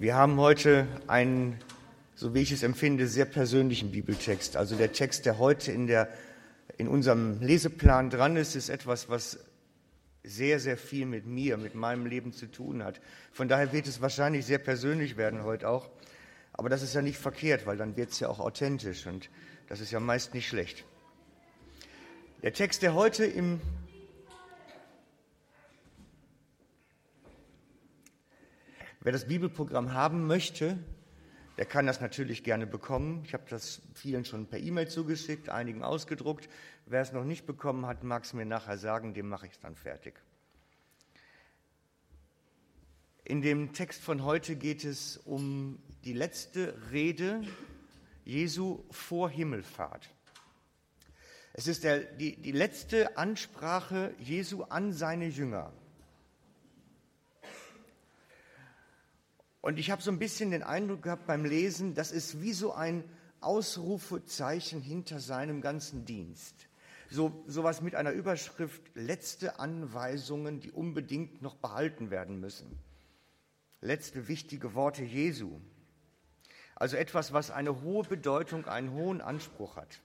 Wir 0.00 0.14
haben 0.14 0.38
heute 0.38 0.86
einen, 1.08 1.58
so 2.14 2.32
wie 2.32 2.42
ich 2.42 2.52
es 2.52 2.62
empfinde, 2.62 3.08
sehr 3.08 3.24
persönlichen 3.24 3.90
Bibeltext. 3.90 4.56
Also 4.56 4.76
der 4.76 4.92
Text, 4.92 5.26
der 5.26 5.40
heute 5.40 5.72
in, 5.72 5.88
der, 5.88 6.08
in 6.76 6.86
unserem 6.86 7.40
Leseplan 7.40 8.08
dran 8.08 8.36
ist, 8.36 8.54
ist 8.54 8.68
etwas, 8.68 9.08
was 9.08 9.40
sehr, 10.22 10.60
sehr 10.60 10.76
viel 10.76 11.04
mit 11.04 11.26
mir, 11.26 11.56
mit 11.56 11.74
meinem 11.74 12.06
Leben 12.06 12.32
zu 12.32 12.46
tun 12.46 12.84
hat. 12.84 13.00
Von 13.32 13.48
daher 13.48 13.72
wird 13.72 13.88
es 13.88 14.00
wahrscheinlich 14.00 14.46
sehr 14.46 14.58
persönlich 14.58 15.16
werden 15.16 15.42
heute 15.42 15.68
auch. 15.68 15.90
Aber 16.52 16.68
das 16.68 16.82
ist 16.82 16.94
ja 16.94 17.02
nicht 17.02 17.18
verkehrt, 17.18 17.66
weil 17.66 17.76
dann 17.76 17.96
wird 17.96 18.10
es 18.10 18.20
ja 18.20 18.28
auch 18.28 18.38
authentisch 18.38 19.04
und 19.08 19.28
das 19.66 19.80
ist 19.80 19.90
ja 19.90 19.98
meist 19.98 20.32
nicht 20.32 20.46
schlecht. 20.46 20.84
Der 22.44 22.52
Text, 22.52 22.82
der 22.82 22.94
heute 22.94 23.24
im 23.24 23.60
Wer 29.08 29.12
das 29.12 29.26
Bibelprogramm 29.26 29.94
haben 29.94 30.26
möchte, 30.26 30.76
der 31.56 31.64
kann 31.64 31.86
das 31.86 32.02
natürlich 32.02 32.44
gerne 32.44 32.66
bekommen. 32.66 33.22
Ich 33.24 33.32
habe 33.32 33.44
das 33.48 33.80
vielen 33.94 34.26
schon 34.26 34.48
per 34.48 34.58
E-Mail 34.58 34.88
zugeschickt, 34.88 35.48
einigen 35.48 35.82
ausgedruckt. 35.82 36.46
Wer 36.84 37.00
es 37.00 37.14
noch 37.14 37.24
nicht 37.24 37.46
bekommen 37.46 37.86
hat, 37.86 38.04
mag 38.04 38.24
es 38.24 38.34
mir 38.34 38.44
nachher 38.44 38.76
sagen, 38.76 39.14
dem 39.14 39.30
mache 39.30 39.46
ich 39.46 39.52
es 39.52 39.60
dann 39.60 39.76
fertig. 39.76 40.20
In 43.24 43.40
dem 43.40 43.72
Text 43.72 44.02
von 44.02 44.24
heute 44.24 44.56
geht 44.56 44.84
es 44.84 45.16
um 45.16 45.78
die 46.04 46.12
letzte 46.12 46.76
Rede 46.92 47.40
Jesu 48.26 48.84
vor 48.90 49.30
Himmelfahrt. 49.30 50.10
Es 51.54 51.66
ist 51.66 51.82
der, 51.82 52.00
die, 52.00 52.36
die 52.36 52.52
letzte 52.52 53.16
Ansprache 53.16 54.14
Jesu 54.18 54.64
an 54.64 54.92
seine 54.92 55.28
Jünger. 55.28 55.72
Und 59.68 59.78
ich 59.78 59.90
habe 59.90 60.00
so 60.00 60.10
ein 60.10 60.18
bisschen 60.18 60.50
den 60.50 60.62
Eindruck 60.62 61.02
gehabt 61.02 61.26
beim 61.26 61.44
Lesen, 61.44 61.92
das 61.92 62.10
ist 62.10 62.40
wie 62.40 62.54
so 62.54 62.72
ein 62.72 63.04
Ausrufezeichen 63.42 64.80
hinter 64.80 65.20
seinem 65.20 65.60
ganzen 65.60 66.06
Dienst. 66.06 66.54
So 67.10 67.44
sowas 67.46 67.82
mit 67.82 67.94
einer 67.94 68.12
Überschrift 68.12 68.80
letzte 68.94 69.58
Anweisungen, 69.58 70.60
die 70.60 70.72
unbedingt 70.72 71.42
noch 71.42 71.54
behalten 71.56 72.10
werden 72.10 72.40
müssen. 72.40 72.78
Letzte 73.82 74.26
wichtige 74.26 74.72
Worte 74.72 75.04
Jesu. 75.04 75.60
Also 76.74 76.96
etwas, 76.96 77.34
was 77.34 77.50
eine 77.50 77.82
hohe 77.82 78.04
Bedeutung, 78.04 78.64
einen 78.64 78.92
hohen 78.92 79.20
Anspruch 79.20 79.76
hat. 79.76 80.00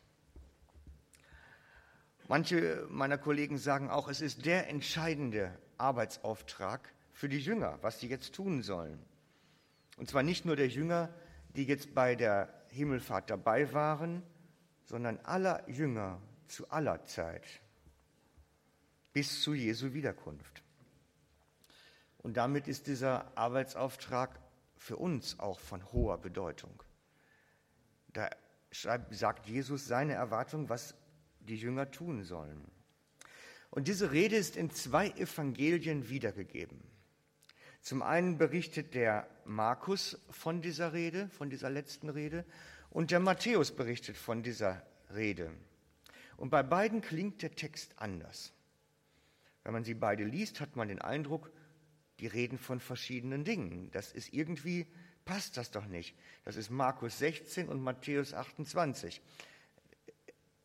Manche 2.27 2.85
meiner 2.89 3.17
Kollegen 3.17 3.57
sagen 3.57 3.89
auch, 3.89 4.09
es 4.09 4.19
ist 4.19 4.45
der 4.45 4.67
entscheidende 4.67 5.57
Arbeitsauftrag 5.77 6.93
für 7.13 7.29
die 7.29 7.39
Jünger, 7.39 7.77
was 7.79 8.01
sie 8.01 8.09
jetzt 8.09 8.35
tun 8.35 8.61
sollen. 8.61 8.99
Und 9.97 10.09
zwar 10.09 10.23
nicht 10.23 10.45
nur 10.45 10.55
der 10.55 10.67
Jünger, 10.67 11.13
die 11.55 11.65
jetzt 11.65 11.93
bei 11.93 12.15
der 12.15 12.53
Himmelfahrt 12.69 13.29
dabei 13.29 13.71
waren, 13.73 14.23
sondern 14.85 15.19
aller 15.19 15.69
Jünger 15.69 16.21
zu 16.47 16.69
aller 16.69 17.03
Zeit 17.05 17.61
bis 19.13 19.41
zu 19.41 19.53
Jesu 19.53 19.93
Wiederkunft. 19.93 20.63
Und 22.17 22.37
damit 22.37 22.67
ist 22.67 22.87
dieser 22.87 23.37
Arbeitsauftrag 23.37 24.39
für 24.75 24.97
uns 24.97 25.39
auch 25.39 25.59
von 25.59 25.91
hoher 25.91 26.17
Bedeutung. 26.17 26.81
Da 28.11 28.29
sagt 28.71 29.47
Jesus 29.47 29.87
seine 29.87 30.13
Erwartung, 30.13 30.69
was 30.69 30.95
die 31.39 31.57
Jünger 31.57 31.91
tun 31.91 32.23
sollen. 32.23 32.65
Und 33.69 33.87
diese 33.87 34.11
Rede 34.11 34.35
ist 34.35 34.55
in 34.55 34.71
zwei 34.71 35.09
Evangelien 35.09 36.09
wiedergegeben. 36.09 36.81
Zum 37.83 38.01
einen 38.01 38.37
berichtet 38.37 38.93
der 38.93 39.27
Markus 39.43 40.17
von 40.29 40.61
dieser 40.61 40.93
Rede, 40.93 41.27
von 41.27 41.49
dieser 41.49 41.69
letzten 41.69 42.07
Rede, 42.07 42.45
und 42.89 43.11
der 43.11 43.19
Matthäus 43.19 43.75
berichtet 43.75 44.15
von 44.15 44.41
dieser 44.41 44.81
Rede. 45.13 45.51
Und 46.37 46.49
bei 46.49 46.63
beiden 46.63 47.01
klingt 47.01 47.41
der 47.41 47.55
Text 47.55 47.93
anders. 47.97 48.53
Wenn 49.63 49.73
man 49.73 49.83
sie 49.83 49.95
beide 49.95 50.23
liest, 50.23 50.61
hat 50.61 50.77
man 50.77 50.87
den 50.87 51.01
Eindruck, 51.01 51.51
die 52.21 52.27
reden 52.27 52.57
von 52.57 52.79
verschiedenen 52.79 53.43
Dingen. 53.43 53.91
Das 53.91 54.13
ist 54.13 54.31
irgendwie, 54.31 54.87
passt 55.25 55.57
das 55.57 55.69
doch 55.69 55.85
nicht. 55.85 56.15
Das 56.45 56.55
ist 56.55 56.69
Markus 56.69 57.19
16 57.19 57.67
und 57.67 57.81
Matthäus 57.81 58.33
28. 58.33 59.21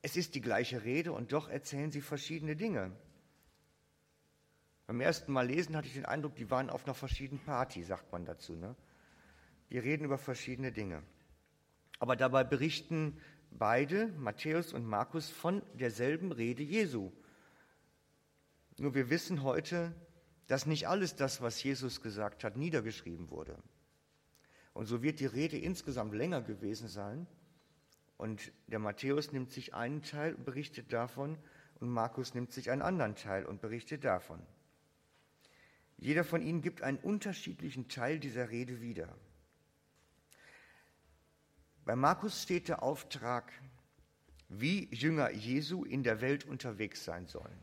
Es 0.03 0.17
ist 0.17 0.37
die 0.37 0.41
gleiche 0.41 0.85
Rede 0.85 1.11
und 1.11 1.33
doch 1.33 1.49
erzählen 1.49 1.91
sie 1.91 2.01
verschiedene 2.01 2.55
Dinge. 2.55 2.93
Beim 4.89 5.03
ersten 5.03 5.33
Mal 5.33 5.47
lesen 5.47 5.77
hatte 5.77 5.87
ich 5.87 5.93
den 5.93 6.07
Eindruck, 6.07 6.35
die 6.37 6.51
waren 6.51 6.71
auf 6.71 6.87
einer 6.87 6.95
verschiedenen 6.95 7.45
Party, 7.45 7.83
sagt 7.83 8.11
man 8.11 8.25
dazu. 8.25 8.57
Ne? 8.57 8.75
Die 9.69 9.79
reden 9.79 10.07
über 10.07 10.17
verschiedene 10.17 10.73
Dinge. 10.73 11.03
Aber 11.99 12.17
dabei 12.17 12.43
berichten 12.43 13.21
beide, 13.51 14.07
Matthäus 14.17 14.73
und 14.73 14.87
Markus, 14.87 15.29
von 15.29 15.61
derselben 15.75 16.33
Rede 16.33 16.63
Jesu. 16.63 17.13
Nur 18.79 18.95
wir 18.95 19.11
wissen 19.11 19.43
heute, 19.43 19.95
dass 20.47 20.65
nicht 20.65 20.89
alles 20.89 21.17
das, 21.17 21.43
was 21.43 21.63
Jesus 21.63 22.01
gesagt 22.01 22.43
hat, 22.43 22.57
niedergeschrieben 22.57 23.29
wurde. 23.29 23.63
Und 24.73 24.87
so 24.87 25.03
wird 25.03 25.21
die 25.21 25.27
Rede 25.27 25.59
insgesamt 25.59 26.15
länger 26.15 26.41
gewesen 26.41 26.89
sein. 26.89 27.27
Und 28.17 28.53
der 28.69 28.79
Matthäus 28.79 29.33
nimmt 29.33 29.53
sich 29.53 29.75
einen 29.75 30.01
Teil 30.01 30.35
und 30.35 30.47
berichtet 30.47 30.95
davon 30.95 31.37
und 31.79 31.91
Markus 31.91 32.33
nimmt 32.33 32.53
sich 32.53 32.71
einen 32.71 32.81
anderen 32.81 33.17
Teil 33.17 33.45
und 33.45 33.61
berichtet 33.61 34.05
davon. 34.05 34.41
Jeder 35.99 36.25
von 36.25 36.43
ihnen 36.43 36.63
gibt 36.63 36.83
einen 36.83 36.99
unterschiedlichen 36.99 37.89
Teil 37.89 38.21
dieser 38.21 38.51
Rede 38.51 38.81
wieder. 38.81 39.15
Bei 41.85 41.97
Markus 41.97 42.43
steht 42.43 42.69
der 42.69 42.83
Auftrag, 42.83 43.53
wie 44.49 44.89
Jünger 44.95 45.31
Jesu 45.31 45.85
in 45.85 46.03
der 46.03 46.21
Welt 46.21 46.45
unterwegs 46.45 47.05
sein 47.05 47.27
sollen. 47.27 47.59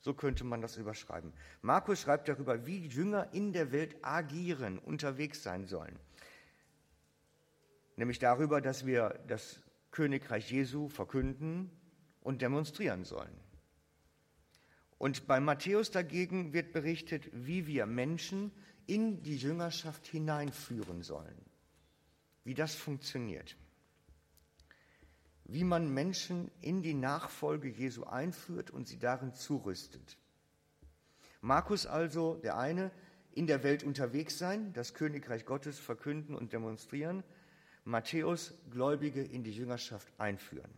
So 0.00 0.14
könnte 0.14 0.44
man 0.44 0.60
das 0.60 0.76
überschreiben. 0.76 1.32
Markus 1.62 2.02
schreibt 2.02 2.28
darüber, 2.28 2.66
wie 2.66 2.86
Jünger 2.86 3.32
in 3.32 3.52
der 3.52 3.72
Welt 3.72 3.96
agieren, 4.02 4.78
unterwegs 4.78 5.42
sein 5.42 5.66
sollen. 5.66 5.98
Nämlich 7.96 8.18
darüber, 8.18 8.60
dass 8.60 8.86
wir 8.86 9.18
das 9.26 9.60
Königreich 9.90 10.50
Jesu 10.50 10.88
verkünden 10.88 11.70
und 12.20 12.42
demonstrieren 12.42 13.04
sollen. 13.04 13.47
Und 14.98 15.28
bei 15.28 15.38
Matthäus 15.38 15.90
dagegen 15.90 16.52
wird 16.52 16.72
berichtet, 16.72 17.30
wie 17.32 17.66
wir 17.66 17.86
Menschen 17.86 18.50
in 18.86 19.22
die 19.22 19.36
Jüngerschaft 19.36 20.06
hineinführen 20.06 21.02
sollen, 21.02 21.44
wie 22.44 22.54
das 22.54 22.74
funktioniert, 22.74 23.56
wie 25.44 25.62
man 25.64 25.92
Menschen 25.94 26.50
in 26.60 26.82
die 26.82 26.94
Nachfolge 26.94 27.68
Jesu 27.68 28.04
einführt 28.04 28.70
und 28.70 28.88
sie 28.88 28.98
darin 28.98 29.34
zurüstet. 29.34 30.18
Markus 31.40 31.86
also, 31.86 32.34
der 32.34 32.58
eine, 32.58 32.90
in 33.32 33.46
der 33.46 33.62
Welt 33.62 33.84
unterwegs 33.84 34.36
sein, 34.38 34.72
das 34.72 34.94
Königreich 34.94 35.44
Gottes 35.44 35.78
verkünden 35.78 36.34
und 36.34 36.52
demonstrieren, 36.52 37.22
Matthäus 37.84 38.52
Gläubige 38.70 39.22
in 39.22 39.44
die 39.44 39.52
Jüngerschaft 39.52 40.12
einführen. 40.18 40.70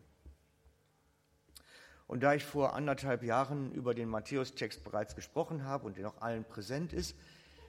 Und 2.10 2.24
da 2.24 2.34
ich 2.34 2.44
vor 2.44 2.74
anderthalb 2.74 3.22
Jahren 3.22 3.70
über 3.70 3.94
den 3.94 4.08
Matthäus-Text 4.08 4.82
bereits 4.82 5.14
gesprochen 5.14 5.62
habe 5.62 5.86
und 5.86 5.96
der 5.96 6.02
noch 6.02 6.20
allen 6.20 6.42
präsent 6.42 6.92
ist, 6.92 7.14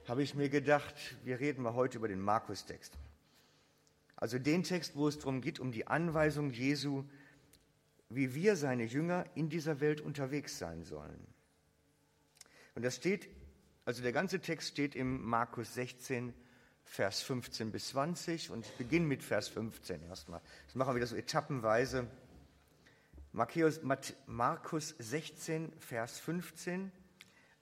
habe 0.08 0.24
ich 0.24 0.34
mir 0.34 0.48
gedacht, 0.48 0.96
wir 1.22 1.38
reden 1.38 1.62
mal 1.62 1.74
heute 1.74 1.98
über 1.98 2.08
den 2.08 2.20
Markus-Text. 2.20 2.98
Also 4.16 4.40
den 4.40 4.64
Text, 4.64 4.96
wo 4.96 5.06
es 5.06 5.20
darum 5.20 5.42
geht, 5.42 5.60
um 5.60 5.70
die 5.70 5.86
Anweisung 5.86 6.50
Jesu, 6.50 7.04
wie 8.08 8.34
wir 8.34 8.56
seine 8.56 8.82
Jünger 8.82 9.26
in 9.36 9.48
dieser 9.48 9.78
Welt 9.78 10.00
unterwegs 10.00 10.58
sein 10.58 10.82
sollen. 10.82 11.24
Und 12.74 12.84
das 12.84 12.96
steht, 12.96 13.28
also 13.84 14.02
der 14.02 14.12
ganze 14.12 14.40
Text 14.40 14.70
steht 14.70 14.96
im 14.96 15.22
Markus 15.22 15.72
16, 15.74 16.34
Vers 16.82 17.22
15 17.22 17.70
bis 17.70 17.90
20 17.90 18.50
und 18.50 18.66
ich 18.66 18.72
beginne 18.72 19.06
mit 19.06 19.22
Vers 19.22 19.46
15 19.46 20.02
erstmal. 20.02 20.40
Das 20.66 20.74
machen 20.74 20.90
wir 20.90 20.96
wieder 20.96 21.06
so 21.06 21.14
etappenweise. 21.14 22.08
Markus 23.32 24.94
16, 24.98 25.72
Vers 25.80 26.20
15. 26.20 26.92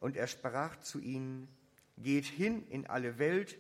Und 0.01 0.17
er 0.17 0.27
sprach 0.27 0.81
zu 0.81 0.99
ihnen, 0.99 1.49
geht 1.97 2.25
hin 2.25 2.67
in 2.69 2.87
alle 2.87 3.19
Welt 3.19 3.59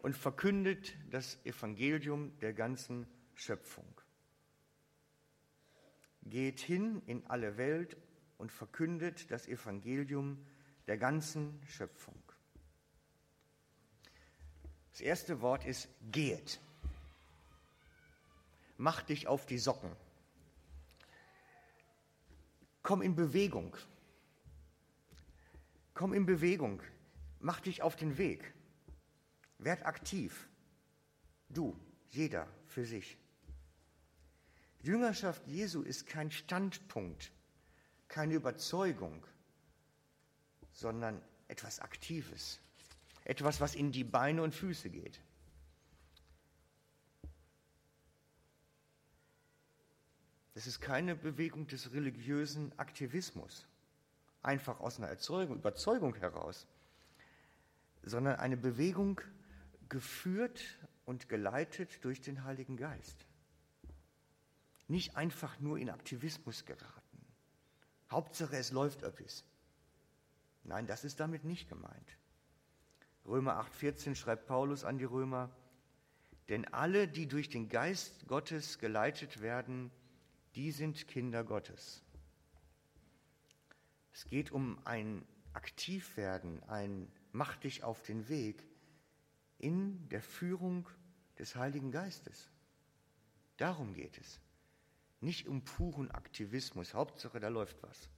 und 0.00 0.16
verkündet 0.16 0.96
das 1.10 1.38
Evangelium 1.44 2.38
der 2.38 2.54
ganzen 2.54 3.06
Schöpfung. 3.34 4.00
Geht 6.22 6.60
hin 6.60 7.02
in 7.06 7.26
alle 7.26 7.56
Welt 7.56 7.96
und 8.38 8.50
verkündet 8.50 9.30
das 9.30 9.46
Evangelium 9.46 10.44
der 10.86 10.96
ganzen 10.96 11.60
Schöpfung. 11.66 12.22
Das 14.92 15.00
erste 15.00 15.40
Wort 15.40 15.64
ist 15.64 15.88
geht. 16.10 16.60
Mach 18.76 19.02
dich 19.02 19.26
auf 19.26 19.46
die 19.46 19.58
Socken. 19.58 19.90
Komm 22.82 23.02
in 23.02 23.14
Bewegung. 23.14 23.76
Komm 25.94 26.12
in 26.12 26.26
Bewegung. 26.26 26.82
Mach 27.40 27.60
dich 27.60 27.82
auf 27.82 27.96
den 27.96 28.18
Weg. 28.18 28.54
Werd 29.58 29.86
aktiv. 29.86 30.48
Du, 31.48 31.78
jeder 32.08 32.48
für 32.66 32.84
sich. 32.84 33.16
Jüngerschaft 34.82 35.46
Jesu 35.46 35.82
ist 35.82 36.06
kein 36.06 36.32
Standpunkt, 36.32 37.30
keine 38.08 38.34
Überzeugung, 38.34 39.24
sondern 40.72 41.22
etwas 41.46 41.78
Aktives, 41.78 42.60
etwas, 43.24 43.60
was 43.60 43.76
in 43.76 43.92
die 43.92 44.02
Beine 44.02 44.42
und 44.42 44.54
Füße 44.54 44.90
geht. 44.90 45.20
Das 50.54 50.66
ist 50.66 50.80
keine 50.80 51.14
Bewegung 51.16 51.66
des 51.66 51.92
religiösen 51.92 52.78
Aktivismus, 52.78 53.66
einfach 54.42 54.80
aus 54.80 54.98
einer 54.98 55.08
Erzeugung, 55.08 55.56
Überzeugung 55.56 56.14
heraus, 56.14 56.66
sondern 58.02 58.36
eine 58.36 58.56
Bewegung 58.56 59.20
geführt 59.88 60.62
und 61.04 61.28
geleitet 61.28 62.04
durch 62.04 62.20
den 62.20 62.44
Heiligen 62.44 62.76
Geist. 62.76 63.26
Nicht 64.88 65.16
einfach 65.16 65.58
nur 65.60 65.78
in 65.78 65.88
Aktivismus 65.88 66.66
geraten. 66.66 67.26
Hauptsache, 68.10 68.56
es 68.56 68.72
läuft 68.72 69.02
etwas. 69.02 69.44
Nein, 70.64 70.86
das 70.86 71.04
ist 71.04 71.18
damit 71.18 71.44
nicht 71.44 71.68
gemeint. 71.68 72.18
Römer 73.24 73.56
8:14 73.56 74.14
schreibt 74.14 74.46
Paulus 74.46 74.84
an 74.84 74.98
die 74.98 75.04
Römer, 75.04 75.50
denn 76.48 76.66
alle, 76.66 77.08
die 77.08 77.26
durch 77.26 77.48
den 77.48 77.68
Geist 77.68 78.26
Gottes 78.26 78.78
geleitet 78.78 79.40
werden, 79.40 79.90
die 80.54 80.70
sind 80.70 81.08
Kinder 81.08 81.44
Gottes. 81.44 82.02
Es 84.12 84.26
geht 84.26 84.52
um 84.52 84.78
ein 84.84 85.24
Aktivwerden, 85.52 86.62
ein 86.64 87.10
Mach 87.32 87.56
dich 87.56 87.82
auf 87.82 88.02
den 88.02 88.28
Weg 88.28 88.62
in 89.58 90.06
der 90.10 90.20
Führung 90.20 90.86
des 91.38 91.56
Heiligen 91.56 91.90
Geistes. 91.90 92.50
Darum 93.56 93.94
geht 93.94 94.18
es. 94.18 94.38
Nicht 95.20 95.48
um 95.48 95.64
puren 95.64 96.10
Aktivismus. 96.10 96.92
Hauptsache, 96.92 97.40
da 97.40 97.48
läuft 97.48 97.82
was. 97.82 98.10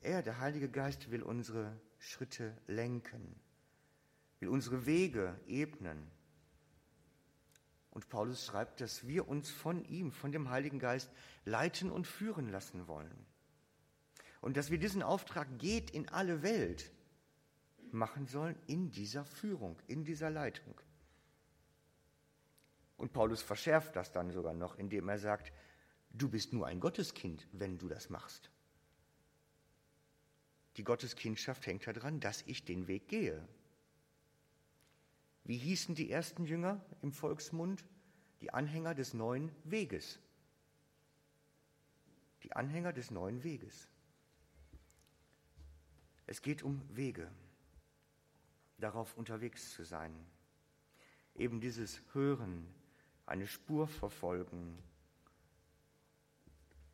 Er, 0.00 0.22
der 0.22 0.38
Heilige 0.38 0.68
Geist, 0.68 1.10
will 1.10 1.22
unsere 1.22 1.80
Schritte 1.98 2.56
lenken, 2.68 3.34
will 4.38 4.50
unsere 4.50 4.86
Wege 4.86 5.40
ebnen. 5.48 6.10
Und 7.96 8.10
Paulus 8.10 8.44
schreibt, 8.44 8.82
dass 8.82 9.06
wir 9.06 9.26
uns 9.26 9.50
von 9.50 9.82
ihm, 9.86 10.12
von 10.12 10.30
dem 10.30 10.50
Heiligen 10.50 10.78
Geist, 10.78 11.10
leiten 11.46 11.90
und 11.90 12.06
führen 12.06 12.50
lassen 12.50 12.88
wollen. 12.88 13.24
Und 14.42 14.58
dass 14.58 14.70
wir 14.70 14.76
diesen 14.76 15.02
Auftrag 15.02 15.48
geht 15.58 15.92
in 15.92 16.06
alle 16.10 16.42
Welt 16.42 16.92
machen 17.92 18.26
sollen 18.26 18.54
in 18.66 18.90
dieser 18.90 19.24
Führung, 19.24 19.78
in 19.86 20.04
dieser 20.04 20.28
Leitung. 20.28 20.78
Und 22.98 23.14
Paulus 23.14 23.40
verschärft 23.40 23.96
das 23.96 24.12
dann 24.12 24.30
sogar 24.30 24.52
noch, 24.52 24.76
indem 24.76 25.08
er 25.08 25.18
sagt, 25.18 25.50
du 26.10 26.28
bist 26.28 26.52
nur 26.52 26.66
ein 26.66 26.80
Gotteskind, 26.80 27.48
wenn 27.52 27.78
du 27.78 27.88
das 27.88 28.10
machst. 28.10 28.50
Die 30.76 30.84
Gotteskindschaft 30.84 31.66
hängt 31.66 31.86
daran, 31.86 32.20
dass 32.20 32.42
ich 32.42 32.62
den 32.62 32.88
Weg 32.88 33.08
gehe. 33.08 33.48
Wie 35.46 35.58
hießen 35.58 35.94
die 35.94 36.10
ersten 36.10 36.44
Jünger 36.44 36.84
im 37.02 37.12
Volksmund? 37.12 37.84
Die 38.40 38.52
Anhänger 38.52 38.94
des 38.94 39.14
neuen 39.14 39.52
Weges. 39.62 40.18
Die 42.42 42.52
Anhänger 42.52 42.92
des 42.92 43.12
neuen 43.12 43.44
Weges. 43.44 43.88
Es 46.26 46.42
geht 46.42 46.64
um 46.64 46.82
Wege, 46.96 47.30
darauf 48.78 49.16
unterwegs 49.16 49.70
zu 49.72 49.84
sein. 49.84 50.12
Eben 51.36 51.60
dieses 51.60 52.02
Hören, 52.12 52.66
eine 53.24 53.46
Spur 53.46 53.86
verfolgen, 53.86 54.76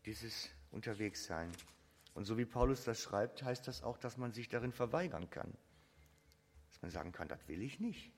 dieses 0.04 0.50
Unterwegssein. 0.72 1.50
Und 2.12 2.26
so 2.26 2.36
wie 2.36 2.44
Paulus 2.44 2.84
das 2.84 3.00
schreibt, 3.00 3.42
heißt 3.42 3.66
das 3.66 3.82
auch, 3.82 3.96
dass 3.96 4.18
man 4.18 4.32
sich 4.32 4.50
darin 4.50 4.72
verweigern 4.72 5.30
kann. 5.30 5.50
Dass 6.68 6.82
man 6.82 6.90
sagen 6.90 7.12
kann, 7.12 7.28
das 7.28 7.48
will 7.48 7.62
ich 7.62 7.80
nicht. 7.80 8.12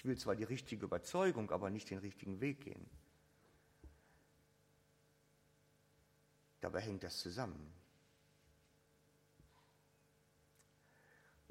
Ich 0.00 0.06
will 0.06 0.16
zwar 0.16 0.34
die 0.34 0.44
richtige 0.44 0.86
Überzeugung, 0.86 1.50
aber 1.50 1.68
nicht 1.68 1.90
den 1.90 1.98
richtigen 1.98 2.40
Weg 2.40 2.62
gehen. 2.62 2.88
Dabei 6.62 6.80
hängt 6.80 7.02
das 7.02 7.18
zusammen. 7.18 7.70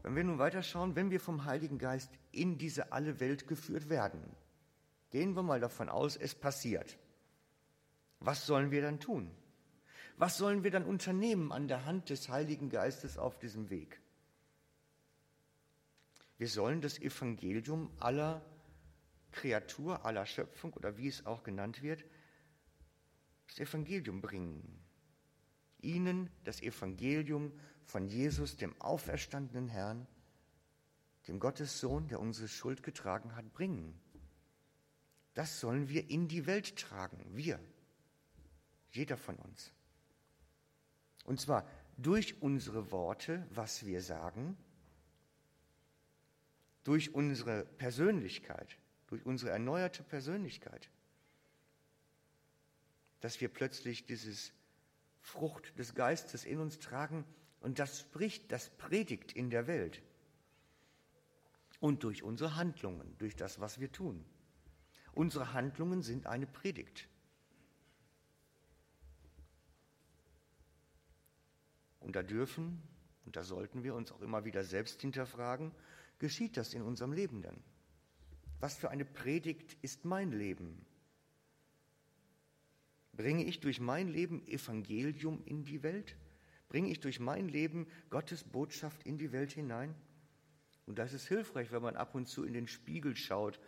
Wenn 0.01 0.15
wir 0.15 0.23
nun 0.23 0.39
weiterschauen, 0.39 0.95
wenn 0.95 1.11
wir 1.11 1.19
vom 1.19 1.45
Heiligen 1.45 1.77
Geist 1.77 2.09
in 2.31 2.57
diese 2.57 2.91
alle 2.91 3.19
Welt 3.19 3.47
geführt 3.47 3.87
werden, 3.87 4.19
gehen 5.11 5.35
wir 5.35 5.43
mal 5.43 5.59
davon 5.59 5.87
aus, 5.87 6.15
es 6.15 6.33
passiert. 6.33 6.97
Was 8.19 8.47
sollen 8.47 8.71
wir 8.71 8.81
dann 8.81 8.99
tun? 8.99 9.29
Was 10.17 10.39
sollen 10.39 10.63
wir 10.63 10.71
dann 10.71 10.85
unternehmen 10.85 11.51
an 11.51 11.67
der 11.67 11.85
Hand 11.85 12.09
des 12.09 12.29
Heiligen 12.29 12.71
Geistes 12.71 13.19
auf 13.19 13.37
diesem 13.37 13.69
Weg? 13.69 14.01
Wir 16.39 16.47
sollen 16.47 16.79
das 16.79 16.97
Evangelium 16.99 17.91
aller 17.99 18.41
Kreatur, 19.31 20.05
aller 20.05 20.25
Schöpfung 20.25 20.71
oder 20.71 20.97
wie 20.97 21.09
es 21.09 21.25
auch 21.25 21.43
genannt 21.43 21.81
wird, 21.81 22.05
das 23.47 23.59
Evangelium 23.59 24.21
bringen. 24.21 24.79
Ihnen 25.81 26.29
das 26.45 26.61
Evangelium 26.61 27.51
von 27.83 28.07
Jesus, 28.07 28.55
dem 28.55 28.73
auferstandenen 28.81 29.67
Herrn, 29.67 30.07
dem 31.27 31.41
Gottessohn, 31.41 32.07
der 32.07 32.21
unsere 32.21 32.47
Schuld 32.47 32.83
getragen 32.83 33.35
hat, 33.35 33.51
bringen. 33.51 33.99
Das 35.33 35.59
sollen 35.59 35.89
wir 35.89 36.09
in 36.09 36.29
die 36.29 36.45
Welt 36.47 36.77
tragen, 36.77 37.19
wir, 37.35 37.59
jeder 38.91 39.17
von 39.17 39.35
uns. 39.35 39.73
Und 41.25 41.41
zwar 41.41 41.67
durch 41.97 42.41
unsere 42.41 42.91
Worte, 42.91 43.45
was 43.49 43.85
wir 43.85 44.01
sagen, 44.01 44.57
durch 46.89 47.13
unsere 47.13 47.65
Persönlichkeit, 47.77 48.79
durch 49.05 49.23
unsere 49.23 49.51
erneuerte 49.51 50.01
Persönlichkeit, 50.01 50.89
dass 53.19 53.39
wir 53.41 53.47
plötzlich 53.47 54.07
dieses 54.07 54.51
Frucht 55.21 55.77
des 55.77 55.93
Geistes 55.93 56.45
in 56.45 56.57
uns 56.57 56.79
tragen 56.79 57.25
und 57.59 57.77
das 57.77 57.99
spricht, 57.99 58.51
das 58.51 58.71
predigt 58.71 59.33
in 59.33 59.51
der 59.51 59.67
Welt. 59.67 60.01
Und 61.79 62.01
durch 62.03 62.23
unsere 62.23 62.55
Handlungen, 62.55 63.15
durch 63.19 63.35
das, 63.35 63.59
was 63.59 63.79
wir 63.79 63.91
tun. 63.91 64.25
Unsere 65.11 65.53
Handlungen 65.53 66.01
sind 66.01 66.25
eine 66.25 66.47
Predigt. 66.47 67.07
Und 71.99 72.15
da 72.15 72.23
dürfen 72.23 72.81
und 73.27 73.35
da 73.35 73.43
sollten 73.43 73.83
wir 73.83 73.93
uns 73.93 74.11
auch 74.11 74.21
immer 74.21 74.43
wieder 74.43 74.63
selbst 74.63 75.01
hinterfragen, 75.01 75.71
geschieht 76.19 76.57
das 76.57 76.73
in 76.73 76.81
unserem 76.81 77.13
Leben 77.13 77.41
denn? 77.41 77.57
Was 78.59 78.75
für 78.75 78.89
eine 78.89 79.05
Predigt 79.05 79.77
ist 79.81 80.05
mein 80.05 80.31
Leben? 80.31 80.85
Bringe 83.13 83.43
ich 83.43 83.59
durch 83.59 83.79
mein 83.79 84.07
Leben 84.07 84.47
Evangelium 84.47 85.43
in 85.45 85.63
die 85.63 85.83
Welt? 85.83 86.15
Bringe 86.67 86.89
ich 86.89 86.99
durch 86.99 87.19
mein 87.19 87.49
Leben 87.49 87.87
Gottes 88.09 88.43
Botschaft 88.43 89.03
in 89.03 89.17
die 89.17 89.31
Welt 89.31 89.51
hinein? 89.51 89.95
Und 90.85 90.99
da 90.99 91.03
ist 91.03 91.27
hilfreich, 91.27 91.71
wenn 91.71 91.81
man 91.81 91.95
ab 91.95 92.15
und 92.15 92.27
zu 92.27 92.43
in 92.43 92.53
den 92.53 92.67
Spiegel 92.67 93.15
schaut 93.15 93.59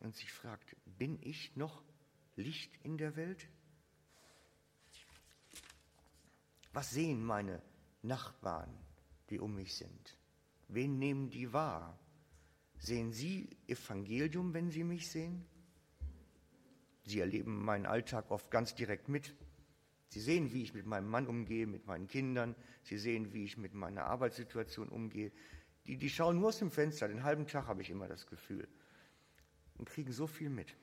und 0.00 0.14
sich 0.14 0.32
fragt, 0.32 0.76
bin 0.84 1.18
ich 1.22 1.56
noch 1.56 1.82
Licht 2.36 2.78
in 2.84 2.98
der 2.98 3.16
Welt? 3.16 3.48
Was 6.72 6.90
sehen 6.90 7.22
meine 7.24 7.62
Nachbarn, 8.02 8.72
die 9.30 9.38
um 9.38 9.54
mich 9.54 9.74
sind? 9.74 10.18
Wen 10.72 10.98
nehmen 10.98 11.28
die 11.28 11.52
wahr? 11.52 11.98
Sehen 12.78 13.12
sie 13.12 13.50
Evangelium, 13.66 14.54
wenn 14.54 14.70
sie 14.70 14.84
mich 14.84 15.10
sehen? 15.10 15.44
Sie 17.04 17.20
erleben 17.20 17.62
meinen 17.62 17.84
Alltag 17.84 18.30
oft 18.30 18.50
ganz 18.50 18.74
direkt 18.74 19.08
mit. 19.08 19.34
Sie 20.08 20.20
sehen, 20.20 20.52
wie 20.52 20.62
ich 20.62 20.72
mit 20.72 20.86
meinem 20.86 21.08
Mann 21.08 21.26
umgehe, 21.26 21.66
mit 21.66 21.86
meinen 21.86 22.08
Kindern. 22.08 22.54
Sie 22.84 22.96
sehen, 22.96 23.32
wie 23.34 23.44
ich 23.44 23.58
mit 23.58 23.74
meiner 23.74 24.04
Arbeitssituation 24.04 24.88
umgehe. 24.88 25.30
Die, 25.86 25.98
die 25.98 26.08
schauen 26.08 26.38
nur 26.38 26.48
aus 26.48 26.58
dem 26.58 26.70
Fenster. 26.70 27.08
Den 27.08 27.22
halben 27.22 27.46
Tag 27.46 27.66
habe 27.66 27.82
ich 27.82 27.90
immer 27.90 28.08
das 28.08 28.26
Gefühl. 28.26 28.66
Und 29.76 29.88
kriegen 29.88 30.12
so 30.12 30.26
viel 30.26 30.48
mit. 30.48 30.74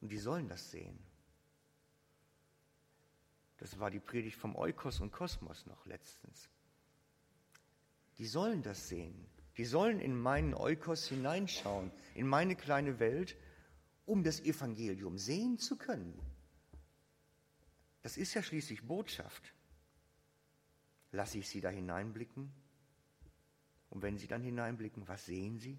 Und 0.00 0.12
die 0.12 0.18
sollen 0.18 0.48
das 0.48 0.70
sehen. 0.70 1.09
Das 3.60 3.78
war 3.78 3.90
die 3.90 4.00
Predigt 4.00 4.36
vom 4.36 4.56
Eukos 4.56 5.00
und 5.00 5.12
Kosmos 5.12 5.66
noch 5.66 5.84
letztens. 5.84 6.48
Die 8.16 8.26
sollen 8.26 8.62
das 8.62 8.88
sehen. 8.88 9.26
Die 9.58 9.66
sollen 9.66 10.00
in 10.00 10.18
meinen 10.18 10.54
Eukos 10.54 11.06
hineinschauen, 11.06 11.92
in 12.14 12.26
meine 12.26 12.56
kleine 12.56 12.98
Welt, 12.98 13.36
um 14.06 14.24
das 14.24 14.40
Evangelium 14.40 15.18
sehen 15.18 15.58
zu 15.58 15.76
können. 15.76 16.18
Das 18.02 18.16
ist 18.16 18.32
ja 18.32 18.42
schließlich 18.42 18.86
Botschaft. 18.86 19.54
Lasse 21.12 21.38
ich 21.38 21.48
sie 21.48 21.60
da 21.60 21.68
hineinblicken? 21.68 22.50
Und 23.90 24.00
wenn 24.00 24.16
sie 24.16 24.26
dann 24.26 24.42
hineinblicken, 24.42 25.06
was 25.06 25.26
sehen 25.26 25.58
sie? 25.58 25.78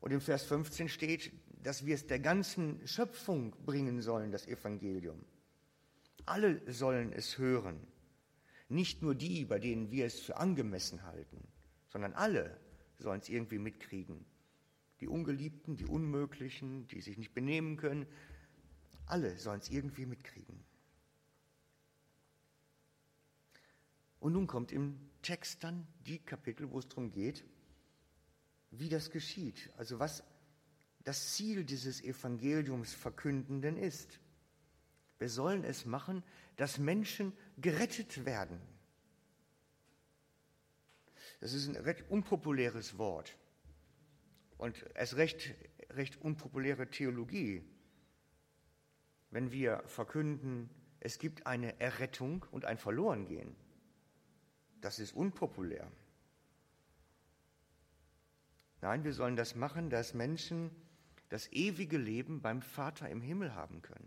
Und 0.00 0.12
im 0.12 0.20
Vers 0.20 0.44
15 0.44 0.88
steht, 0.88 1.32
dass 1.62 1.86
wir 1.86 1.94
es 1.94 2.06
der 2.06 2.18
ganzen 2.18 2.86
Schöpfung 2.86 3.54
bringen 3.64 4.02
sollen, 4.02 4.32
das 4.32 4.46
Evangelium. 4.46 5.24
Alle 6.26 6.60
sollen 6.72 7.12
es 7.12 7.38
hören. 7.38 7.86
Nicht 8.68 9.02
nur 9.02 9.14
die, 9.14 9.44
bei 9.44 9.58
denen 9.58 9.90
wir 9.90 10.06
es 10.06 10.20
für 10.20 10.36
angemessen 10.36 11.02
halten, 11.04 11.46
sondern 11.88 12.14
alle 12.14 12.58
sollen 12.98 13.20
es 13.20 13.28
irgendwie 13.28 13.58
mitkriegen. 13.58 14.24
Die 15.00 15.08
Ungeliebten, 15.08 15.76
die 15.76 15.84
Unmöglichen, 15.84 16.86
die 16.86 17.00
sich 17.00 17.18
nicht 17.18 17.34
benehmen 17.34 17.76
können, 17.76 18.06
alle 19.06 19.36
sollen 19.36 19.60
es 19.60 19.68
irgendwie 19.68 20.06
mitkriegen. 20.06 20.64
Und 24.20 24.32
nun 24.32 24.46
kommt 24.46 24.70
im 24.70 25.10
Text 25.20 25.64
dann 25.64 25.86
die 26.06 26.20
Kapitel, 26.20 26.70
wo 26.70 26.78
es 26.78 26.88
darum 26.88 27.10
geht, 27.10 27.44
wie 28.70 28.88
das 28.88 29.10
geschieht, 29.10 29.70
also 29.76 29.98
was 29.98 30.22
das 31.04 31.34
Ziel 31.34 31.64
dieses 31.64 32.02
Evangeliums 32.02 32.94
Verkündenden 32.94 33.76
ist. 33.76 34.20
Wir 35.18 35.28
sollen 35.28 35.64
es 35.64 35.84
machen, 35.84 36.22
dass 36.56 36.78
Menschen 36.78 37.32
gerettet 37.58 38.24
werden. 38.24 38.60
Das 41.40 41.52
ist 41.54 41.68
ein 41.68 41.76
recht 41.76 42.08
unpopuläres 42.08 42.98
Wort 42.98 43.36
und 44.58 44.84
es 44.94 45.16
recht, 45.16 45.54
recht 45.90 46.20
unpopuläre 46.22 46.88
Theologie, 46.88 47.64
wenn 49.30 49.50
wir 49.50 49.82
verkünden, 49.86 50.70
es 51.00 51.18
gibt 51.18 51.46
eine 51.46 51.80
Errettung 51.80 52.46
und 52.52 52.64
ein 52.64 52.78
Verlorengehen. 52.78 53.56
Das 54.80 55.00
ist 55.00 55.14
unpopulär. 55.14 55.90
Nein, 58.82 59.02
wir 59.02 59.12
sollen 59.12 59.34
das 59.34 59.56
machen, 59.56 59.90
dass 59.90 60.14
Menschen 60.14 60.70
das 61.32 61.50
ewige 61.50 61.96
Leben 61.96 62.42
beim 62.42 62.60
Vater 62.60 63.08
im 63.08 63.22
Himmel 63.22 63.54
haben 63.54 63.80
können. 63.80 64.06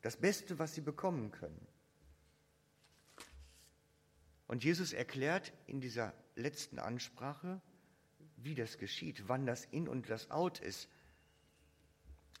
Das 0.00 0.16
Beste, 0.16 0.58
was 0.58 0.74
sie 0.74 0.80
bekommen 0.80 1.30
können. 1.30 1.68
Und 4.48 4.64
Jesus 4.64 4.92
erklärt 4.92 5.52
in 5.68 5.80
dieser 5.80 6.12
letzten 6.34 6.80
Ansprache, 6.80 7.60
wie 8.38 8.56
das 8.56 8.78
geschieht, 8.78 9.28
wann 9.28 9.46
das 9.46 9.66
In 9.66 9.86
und 9.86 10.10
das 10.10 10.32
Out 10.32 10.58
ist. 10.58 10.88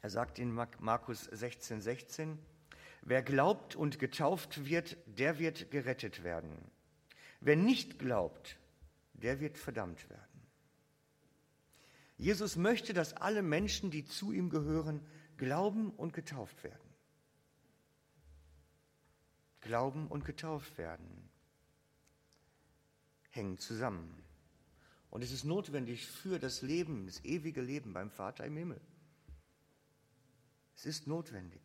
Er 0.00 0.10
sagt 0.10 0.40
in 0.40 0.52
Markus 0.52 1.26
16, 1.26 1.80
16, 1.80 2.38
wer 3.02 3.22
glaubt 3.22 3.76
und 3.76 4.00
getauft 4.00 4.64
wird, 4.64 4.96
der 5.06 5.38
wird 5.38 5.70
gerettet 5.70 6.24
werden. 6.24 6.72
Wer 7.40 7.54
nicht 7.54 8.00
glaubt, 8.00 8.58
der 9.12 9.38
wird 9.38 9.58
verdammt 9.58 10.10
werden. 10.10 10.31
Jesus 12.22 12.56
möchte, 12.56 12.94
dass 12.94 13.14
alle 13.14 13.42
Menschen, 13.42 13.90
die 13.90 14.04
zu 14.04 14.32
ihm 14.32 14.48
gehören, 14.48 15.04
glauben 15.36 15.90
und 15.90 16.12
getauft 16.12 16.62
werden. 16.62 16.88
Glauben 19.60 20.06
und 20.06 20.24
getauft 20.24 20.78
werden 20.78 21.28
hängen 23.32 23.58
zusammen. 23.58 24.22
Und 25.10 25.22
es 25.22 25.32
ist 25.32 25.44
notwendig 25.44 26.06
für 26.06 26.38
das 26.38 26.62
Leben, 26.62 27.06
das 27.06 27.24
ewige 27.24 27.60
Leben 27.60 27.92
beim 27.92 28.10
Vater 28.10 28.44
im 28.44 28.56
Himmel. 28.56 28.80
Es 30.76 30.86
ist 30.86 31.06
notwendig. 31.06 31.60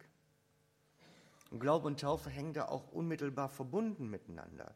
Und 1.52 1.60
Glaube 1.60 1.88
und 1.88 2.00
Taufe 2.00 2.30
hängen 2.30 2.54
da 2.54 2.68
auch 2.68 2.92
unmittelbar 2.92 3.50
verbunden 3.50 4.10
miteinander. 4.10 4.76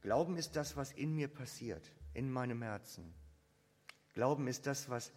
Glauben 0.00 0.36
ist 0.36 0.54
das, 0.54 0.76
was 0.76 0.92
in 0.92 1.14
mir 1.14 1.28
passiert, 1.28 1.90
in 2.12 2.30
meinem 2.30 2.62
Herzen. 2.62 3.14
Glauben 4.14 4.48
ist 4.48 4.66
das, 4.66 4.88
was 4.88 5.12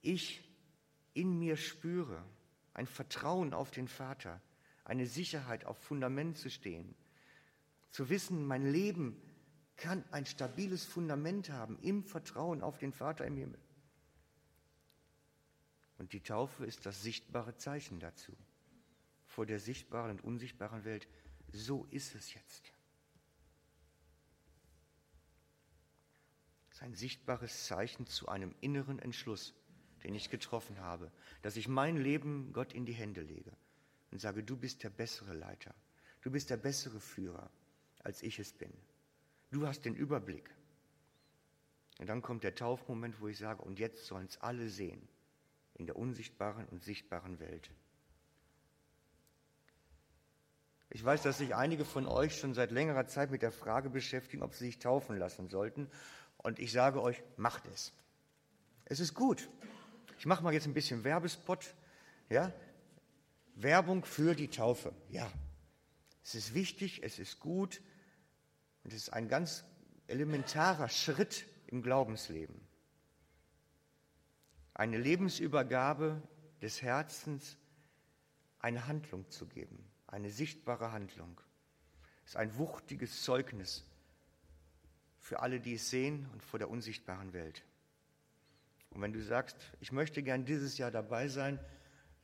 ich 0.00 0.42
in 1.14 1.38
mir 1.38 1.56
spüre. 1.56 2.24
Ein 2.74 2.86
Vertrauen 2.86 3.54
auf 3.54 3.70
den 3.70 3.88
Vater, 3.88 4.40
eine 4.84 5.06
Sicherheit, 5.06 5.64
auf 5.66 5.78
Fundament 5.78 6.38
zu 6.38 6.50
stehen. 6.50 6.94
Zu 7.90 8.08
wissen, 8.08 8.46
mein 8.46 8.70
Leben 8.70 9.20
kann 9.76 10.04
ein 10.10 10.26
stabiles 10.26 10.84
Fundament 10.84 11.50
haben 11.50 11.78
im 11.82 12.02
Vertrauen 12.02 12.62
auf 12.62 12.78
den 12.78 12.92
Vater 12.92 13.24
im 13.24 13.36
Himmel. 13.36 13.60
Und 15.98 16.12
die 16.12 16.20
Taufe 16.20 16.64
ist 16.64 16.86
das 16.86 17.02
sichtbare 17.02 17.56
Zeichen 17.56 18.00
dazu. 18.00 18.32
Vor 19.26 19.46
der 19.46 19.58
sichtbaren 19.58 20.12
und 20.12 20.24
unsichtbaren 20.24 20.84
Welt. 20.84 21.08
So 21.52 21.86
ist 21.90 22.14
es 22.14 22.34
jetzt. 22.34 22.72
Ist 26.78 26.84
ein 26.84 26.94
sichtbares 26.94 27.66
Zeichen 27.66 28.06
zu 28.06 28.28
einem 28.28 28.54
inneren 28.60 29.00
Entschluss, 29.00 29.52
den 30.04 30.14
ich 30.14 30.30
getroffen 30.30 30.78
habe, 30.78 31.10
dass 31.42 31.56
ich 31.56 31.66
mein 31.66 31.96
Leben 31.96 32.52
Gott 32.52 32.72
in 32.72 32.86
die 32.86 32.92
Hände 32.92 33.20
lege 33.20 33.50
und 34.12 34.20
sage, 34.20 34.44
du 34.44 34.56
bist 34.56 34.84
der 34.84 34.90
bessere 34.90 35.34
Leiter, 35.34 35.74
du 36.22 36.30
bist 36.30 36.50
der 36.50 36.56
bessere 36.56 37.00
Führer, 37.00 37.50
als 38.04 38.22
ich 38.22 38.38
es 38.38 38.52
bin. 38.52 38.72
Du 39.50 39.66
hast 39.66 39.86
den 39.86 39.96
Überblick. 39.96 40.54
Und 41.98 42.08
dann 42.08 42.22
kommt 42.22 42.44
der 42.44 42.54
Taufmoment, 42.54 43.20
wo 43.20 43.26
ich 43.26 43.38
sage, 43.38 43.60
und 43.62 43.80
jetzt 43.80 44.06
sollen 44.06 44.26
es 44.26 44.40
alle 44.40 44.68
sehen 44.68 45.08
in 45.74 45.86
der 45.86 45.96
unsichtbaren 45.96 46.64
und 46.66 46.84
sichtbaren 46.84 47.40
Welt. 47.40 47.72
Ich 50.90 51.04
weiß, 51.04 51.22
dass 51.22 51.38
sich 51.38 51.56
einige 51.56 51.84
von 51.84 52.06
euch 52.06 52.38
schon 52.38 52.54
seit 52.54 52.70
längerer 52.70 53.06
Zeit 53.06 53.32
mit 53.32 53.42
der 53.42 53.52
Frage 53.52 53.90
beschäftigen, 53.90 54.44
ob 54.44 54.54
sie 54.54 54.66
sich 54.66 54.78
taufen 54.78 55.18
lassen 55.18 55.48
sollten. 55.48 55.90
Und 56.38 56.58
ich 56.58 56.72
sage 56.72 57.02
euch, 57.02 57.22
macht 57.36 57.66
es. 57.68 57.92
Es 58.84 59.00
ist 59.00 59.14
gut. 59.14 59.48
Ich 60.18 60.26
mache 60.26 60.42
mal 60.42 60.52
jetzt 60.52 60.66
ein 60.66 60.74
bisschen 60.74 61.04
Werbespot. 61.04 61.74
Ja? 62.30 62.52
Werbung 63.54 64.04
für 64.04 64.34
die 64.34 64.48
Taufe. 64.48 64.92
Ja. 65.10 65.30
Es 66.24 66.34
ist 66.34 66.54
wichtig, 66.54 67.02
es 67.02 67.18
ist 67.18 67.40
gut 67.40 67.80
und 68.84 68.92
es 68.92 69.02
ist 69.02 69.12
ein 69.12 69.28
ganz 69.28 69.64
elementarer 70.06 70.88
Schritt 70.88 71.46
im 71.66 71.82
Glaubensleben 71.82 72.68
eine 74.78 74.96
Lebensübergabe 74.96 76.22
des 76.62 76.82
Herzens, 76.82 77.58
eine 78.60 78.86
Handlung 78.86 79.28
zu 79.28 79.46
geben, 79.46 79.84
eine 80.06 80.30
sichtbare 80.30 80.92
Handlung. 80.92 81.40
Es 82.24 82.30
ist 82.30 82.36
ein 82.36 82.56
wuchtiges 82.56 83.22
Zeugnis 83.22 83.84
für 85.28 85.40
alle, 85.40 85.60
die 85.60 85.74
es 85.74 85.90
sehen 85.90 86.26
und 86.32 86.42
vor 86.42 86.58
der 86.58 86.70
unsichtbaren 86.70 87.32
Welt. 87.32 87.64
Und 88.90 89.02
wenn 89.02 89.12
du 89.12 89.22
sagst, 89.22 89.56
ich 89.78 89.92
möchte 89.92 90.22
gern 90.22 90.44
dieses 90.44 90.78
Jahr 90.78 90.90
dabei 90.90 91.28
sein, 91.28 91.60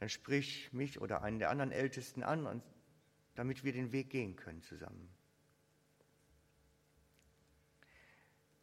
dann 0.01 0.09
sprich 0.09 0.73
mich 0.73 1.01
oder 1.01 1.23
einen 1.23 1.39
der 1.39 1.51
anderen 1.51 1.71
Ältesten 1.71 2.23
an, 2.23 2.63
damit 3.35 3.63
wir 3.63 3.73
den 3.73 3.93
Weg 3.93 4.11
gehen 4.11 4.37
können 4.37 4.63
zusammen. 4.63 5.09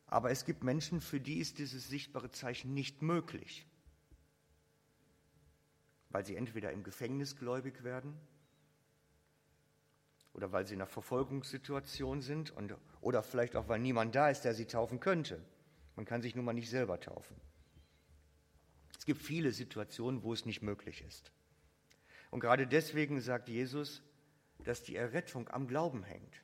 Aber 0.07 0.31
es 0.31 0.43
gibt 0.43 0.63
Menschen, 0.63 0.99
für 0.99 1.21
die 1.21 1.37
ist 1.37 1.59
dieses 1.59 1.87
sichtbare 1.87 2.31
Zeichen 2.31 2.73
nicht 2.73 3.01
möglich 3.01 3.65
weil 6.11 6.25
sie 6.25 6.35
entweder 6.35 6.71
im 6.71 6.83
Gefängnis 6.83 7.37
gläubig 7.37 7.83
werden 7.83 8.19
oder 10.33 10.51
weil 10.51 10.65
sie 10.65 10.73
in 10.73 10.81
einer 10.81 10.87
Verfolgungssituation 10.87 12.21
sind 12.21 12.51
und, 12.51 12.75
oder 13.01 13.23
vielleicht 13.23 13.55
auch, 13.55 13.67
weil 13.67 13.79
niemand 13.79 14.15
da 14.15 14.29
ist, 14.29 14.41
der 14.41 14.53
sie 14.53 14.65
taufen 14.65 14.99
könnte. 14.99 15.43
Man 15.95 16.05
kann 16.05 16.21
sich 16.21 16.35
nun 16.35 16.45
mal 16.45 16.53
nicht 16.53 16.69
selber 16.69 16.99
taufen. 16.99 17.35
Es 18.97 19.05
gibt 19.05 19.21
viele 19.21 19.51
Situationen, 19.51 20.23
wo 20.23 20.31
es 20.31 20.45
nicht 20.45 20.61
möglich 20.61 21.03
ist. 21.07 21.31
Und 22.29 22.39
gerade 22.39 22.65
deswegen 22.67 23.19
sagt 23.19 23.49
Jesus, 23.49 24.01
dass 24.63 24.83
die 24.83 24.95
Errettung 24.95 25.49
am 25.49 25.67
Glauben 25.67 26.03
hängt. 26.03 26.43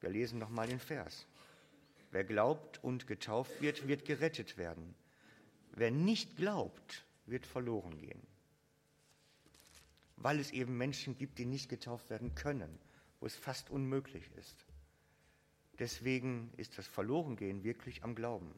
Wir 0.00 0.10
lesen 0.10 0.38
nochmal 0.38 0.68
den 0.68 0.80
Vers. 0.80 1.26
Wer 2.10 2.24
glaubt 2.24 2.82
und 2.84 3.06
getauft 3.06 3.60
wird, 3.62 3.88
wird 3.88 4.04
gerettet 4.04 4.58
werden. 4.58 4.94
Wer 5.72 5.90
nicht 5.90 6.36
glaubt, 6.36 7.06
wird 7.24 7.46
verloren 7.46 7.96
gehen. 7.98 8.20
Weil 10.22 10.40
es 10.40 10.50
eben 10.52 10.78
Menschen 10.78 11.16
gibt, 11.16 11.38
die 11.38 11.44
nicht 11.44 11.68
getauft 11.68 12.08
werden 12.10 12.34
können, 12.34 12.78
wo 13.20 13.26
es 13.26 13.36
fast 13.36 13.70
unmöglich 13.70 14.30
ist. 14.36 14.66
Deswegen 15.78 16.52
ist 16.56 16.78
das 16.78 16.86
Verlorengehen 16.86 17.64
wirklich 17.64 18.04
am 18.04 18.14
Glauben. 18.14 18.54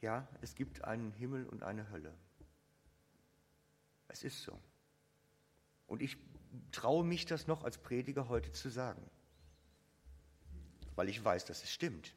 Ja, 0.00 0.28
es 0.40 0.54
gibt 0.54 0.84
einen 0.84 1.12
Himmel 1.12 1.46
und 1.46 1.62
eine 1.62 1.88
Hölle. 1.90 2.12
Es 4.08 4.24
ist 4.24 4.42
so. 4.42 4.58
Und 5.86 6.02
ich 6.02 6.16
traue 6.72 7.04
mich 7.04 7.24
das 7.24 7.46
noch 7.46 7.64
als 7.64 7.78
Prediger 7.78 8.28
heute 8.28 8.52
zu 8.52 8.68
sagen 8.68 9.02
weil 10.96 11.08
ich 11.08 11.22
weiß, 11.22 11.44
dass 11.44 11.62
es 11.62 11.70
stimmt. 11.72 12.14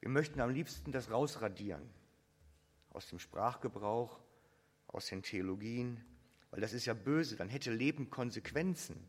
Wir 0.00 0.08
möchten 0.08 0.40
am 0.40 0.50
liebsten 0.50 0.92
das 0.92 1.10
rausradieren 1.10 1.88
aus 2.90 3.08
dem 3.08 3.18
Sprachgebrauch, 3.18 4.18
aus 4.88 5.06
den 5.06 5.22
Theologien, 5.22 6.04
weil 6.50 6.60
das 6.60 6.72
ist 6.72 6.86
ja 6.86 6.94
böse, 6.94 7.36
dann 7.36 7.48
hätte 7.48 7.72
Leben 7.72 8.10
Konsequenzen. 8.10 9.08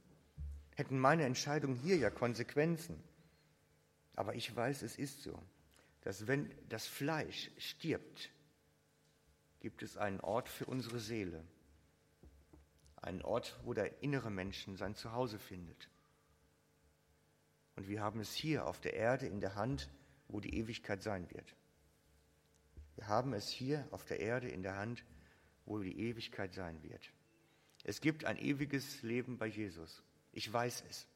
Hätten 0.76 1.00
meine 1.00 1.26
Entscheidungen 1.26 1.76
hier 1.76 1.98
ja 1.98 2.10
Konsequenzen. 2.10 3.02
Aber 4.16 4.36
ich 4.36 4.56
weiß, 4.56 4.84
es 4.84 4.98
ist 4.98 5.24
so, 5.24 5.42
dass 6.02 6.28
wenn 6.28 6.52
das 6.70 6.88
Fleisch 6.88 7.52
stirbt, 7.58 8.30
gibt 9.60 9.84
es 9.84 9.98
einen 9.98 10.20
Ort 10.20 10.50
für 10.50 10.66
unsere 10.66 11.00
Seele. 11.00 11.44
Einen 12.98 13.22
Ort, 13.24 13.60
wo 13.64 13.74
der 13.74 14.04
innere 14.04 14.30
Menschen 14.30 14.76
sein 14.78 14.96
Zuhause 14.96 15.40
findet. 15.40 15.90
Und 17.76 17.88
wir 17.88 18.02
haben 18.02 18.20
es 18.20 18.34
hier 18.34 18.68
auf 18.68 18.80
der 18.80 18.94
Erde 18.94 19.26
in 19.26 19.40
der 19.40 19.56
Hand, 19.56 19.90
wo 20.32 20.40
die 20.40 20.56
Ewigkeit 20.56 21.04
sein 21.04 21.30
wird. 21.32 21.56
Wir 22.96 23.08
haben 23.08 23.34
es 23.34 23.50
hier 23.50 23.88
auf 23.92 24.06
der 24.06 24.20
Erde 24.20 24.50
in 24.50 24.64
der 24.64 24.78
Hand, 24.78 25.04
wo 25.66 25.80
die 25.80 26.00
Ewigkeit 26.00 26.54
sein 26.54 26.82
wird. 26.84 27.12
Es 27.84 28.02
gibt 28.02 28.26
ein 28.26 28.38
ewiges 28.38 29.02
Leben 29.02 29.38
bei 29.38 29.48
Jesus. 29.48 30.04
Ich 30.32 30.52
weiß 30.52 30.84
es. 30.90 31.08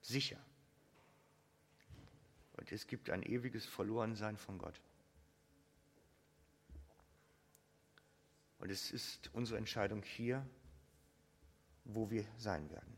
Sicher. 0.00 0.38
Und 2.56 2.70
es 2.70 2.86
gibt 2.86 3.10
ein 3.10 3.22
ewiges 3.22 3.66
Verlorensein 3.66 4.36
von 4.36 4.58
Gott. 4.58 4.80
Und 8.58 8.70
es 8.70 8.90
ist 8.92 9.30
unsere 9.32 9.58
Entscheidung 9.58 10.02
hier, 10.02 10.46
wo 11.84 12.10
wir 12.10 12.24
sein 12.38 12.70
werden. 12.70 12.96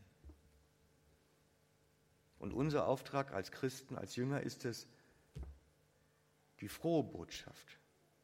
Und 2.37 2.53
unser 2.53 2.87
Auftrag 2.87 3.31
als 3.31 3.51
Christen, 3.51 3.95
als 3.95 4.15
Jünger 4.15 4.41
ist 4.41 4.65
es, 4.65 4.87
die 6.65 6.69
frohe 6.69 7.03
Botschaft, 7.03 7.77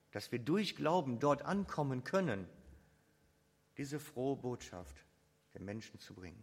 dass 0.10 0.32
wir 0.32 0.40
durch 0.40 0.76
Glauben 0.76 1.20
dort 1.20 1.44
ankommen 1.44 2.04
können, 2.04 2.48
diese 3.78 4.00
frohe 4.00 4.36
Botschaft 4.36 4.96
den 5.54 5.64
Menschen 5.64 6.00
zu 6.00 6.16
bringen. 6.16 6.42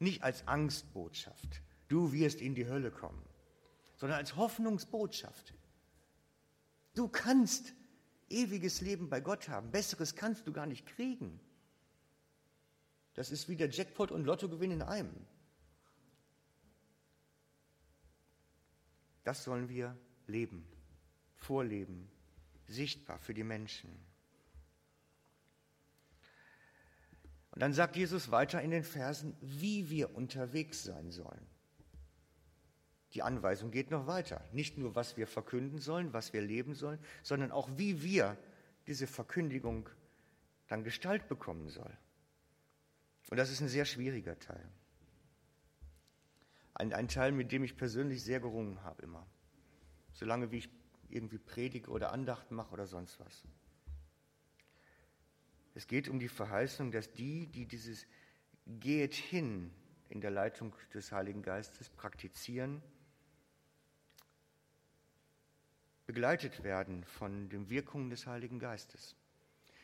Nicht 0.00 0.24
als 0.24 0.48
Angstbotschaft, 0.48 1.62
du 1.86 2.10
wirst 2.10 2.40
in 2.40 2.56
die 2.56 2.66
Hölle 2.66 2.90
kommen, 2.90 3.24
sondern 3.98 4.18
als 4.18 4.34
Hoffnungsbotschaft. 4.34 5.54
Du 6.96 7.06
kannst 7.06 7.72
ewiges 8.28 8.80
Leben 8.80 9.08
bei 9.08 9.20
Gott 9.20 9.48
haben. 9.48 9.70
Besseres 9.70 10.16
kannst 10.16 10.48
du 10.48 10.52
gar 10.52 10.66
nicht 10.66 10.86
kriegen. 10.86 11.38
Das 13.14 13.30
ist 13.30 13.48
wie 13.48 13.54
der 13.54 13.70
Jackpot 13.70 14.10
und 14.10 14.24
Lottogewinn 14.24 14.72
in 14.72 14.82
einem. 14.82 15.14
Das 19.22 19.44
sollen 19.44 19.68
wir 19.68 19.96
leben, 20.26 20.66
vorleben, 21.42 22.10
sichtbar 22.66 23.18
für 23.18 23.34
die 23.34 23.44
Menschen. 23.44 23.90
Und 27.50 27.60
dann 27.60 27.74
sagt 27.74 27.96
Jesus 27.96 28.30
weiter 28.30 28.62
in 28.62 28.70
den 28.70 28.84
Versen, 28.84 29.36
wie 29.40 29.90
wir 29.90 30.14
unterwegs 30.14 30.84
sein 30.84 31.10
sollen. 31.10 31.46
Die 33.12 33.22
Anweisung 33.22 33.70
geht 33.70 33.90
noch 33.90 34.06
weiter. 34.06 34.42
Nicht 34.52 34.78
nur, 34.78 34.94
was 34.94 35.18
wir 35.18 35.26
verkünden 35.26 35.78
sollen, 35.78 36.14
was 36.14 36.32
wir 36.32 36.40
leben 36.40 36.74
sollen, 36.74 36.98
sondern 37.22 37.52
auch, 37.52 37.68
wie 37.76 38.02
wir 38.02 38.38
diese 38.86 39.06
Verkündigung 39.06 39.90
dann 40.68 40.82
Gestalt 40.82 41.28
bekommen 41.28 41.68
soll. 41.68 41.94
Und 43.30 43.36
das 43.36 43.50
ist 43.50 43.60
ein 43.60 43.68
sehr 43.68 43.84
schwieriger 43.84 44.38
Teil. 44.38 44.66
Ein, 46.72 46.94
ein 46.94 47.08
Teil, 47.08 47.32
mit 47.32 47.52
dem 47.52 47.64
ich 47.64 47.76
persönlich 47.76 48.22
sehr 48.22 48.40
gerungen 48.40 48.82
habe 48.82 49.02
immer. 49.02 49.26
Solange 50.14 50.50
wie 50.50 50.58
ich 50.58 50.70
irgendwie 51.12 51.38
predige 51.38 51.90
oder 51.90 52.12
Andacht 52.12 52.50
mache 52.50 52.72
oder 52.72 52.86
sonst 52.86 53.20
was. 53.20 53.44
Es 55.74 55.86
geht 55.86 56.08
um 56.08 56.18
die 56.18 56.28
Verheißung, 56.28 56.90
dass 56.90 57.12
die, 57.12 57.46
die 57.46 57.66
dieses 57.66 58.06
Geht 58.66 59.14
hin 59.14 59.72
in 60.08 60.20
der 60.20 60.30
Leitung 60.30 60.74
des 60.92 61.10
Heiligen 61.10 61.42
Geistes 61.42 61.88
praktizieren, 61.88 62.82
begleitet 66.06 66.62
werden 66.62 67.04
von 67.04 67.48
den 67.48 67.70
Wirkungen 67.70 68.10
des 68.10 68.26
Heiligen 68.26 68.58
Geistes. 68.58 69.16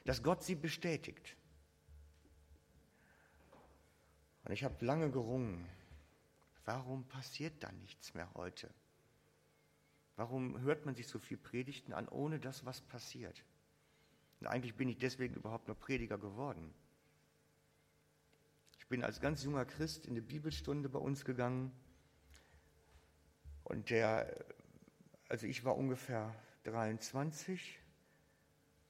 Dass 0.05 0.23
Gott 0.23 0.43
sie 0.43 0.55
bestätigt. 0.55 1.37
Und 4.45 4.53
ich 4.53 4.65
habe 4.65 4.85
lange 4.85 5.11
gerungen, 5.11 5.67
warum 6.65 7.07
passiert 7.09 7.63
da 7.63 7.73
nichts 7.73 8.15
mehr 8.15 8.33
heute? 8.35 8.71
Warum 10.19 10.61
hört 10.61 10.85
man 10.85 10.95
sich 10.95 11.07
so 11.07 11.19
viel 11.19 11.39
Predigten 11.39 11.95
an, 11.95 12.09
ohne 12.09 12.39
dass 12.39 12.67
was 12.67 12.83
passiert? 12.83 13.43
Und 14.41 14.49
eigentlich 14.49 14.75
bin 14.75 14.89
ich 14.89 14.99
deswegen 14.99 15.35
überhaupt 15.35 15.69
nur 15.69 15.77
Prediger 15.77 16.19
geworden. 16.19 16.75
Ich 18.79 18.87
bin 18.89 19.03
als 19.03 19.21
ganz 19.21 19.43
junger 19.45 19.65
Christ 19.65 20.07
in 20.07 20.15
die 20.15 20.21
Bibelstunde 20.21 20.91
bei 20.91 20.99
uns 20.99 21.25
gegangen 21.25 21.73
und 23.65 23.91
der 23.91 24.45
also 25.29 25.47
ich 25.47 25.65
war 25.65 25.77
ungefähr 25.77 26.35
23 26.65 27.79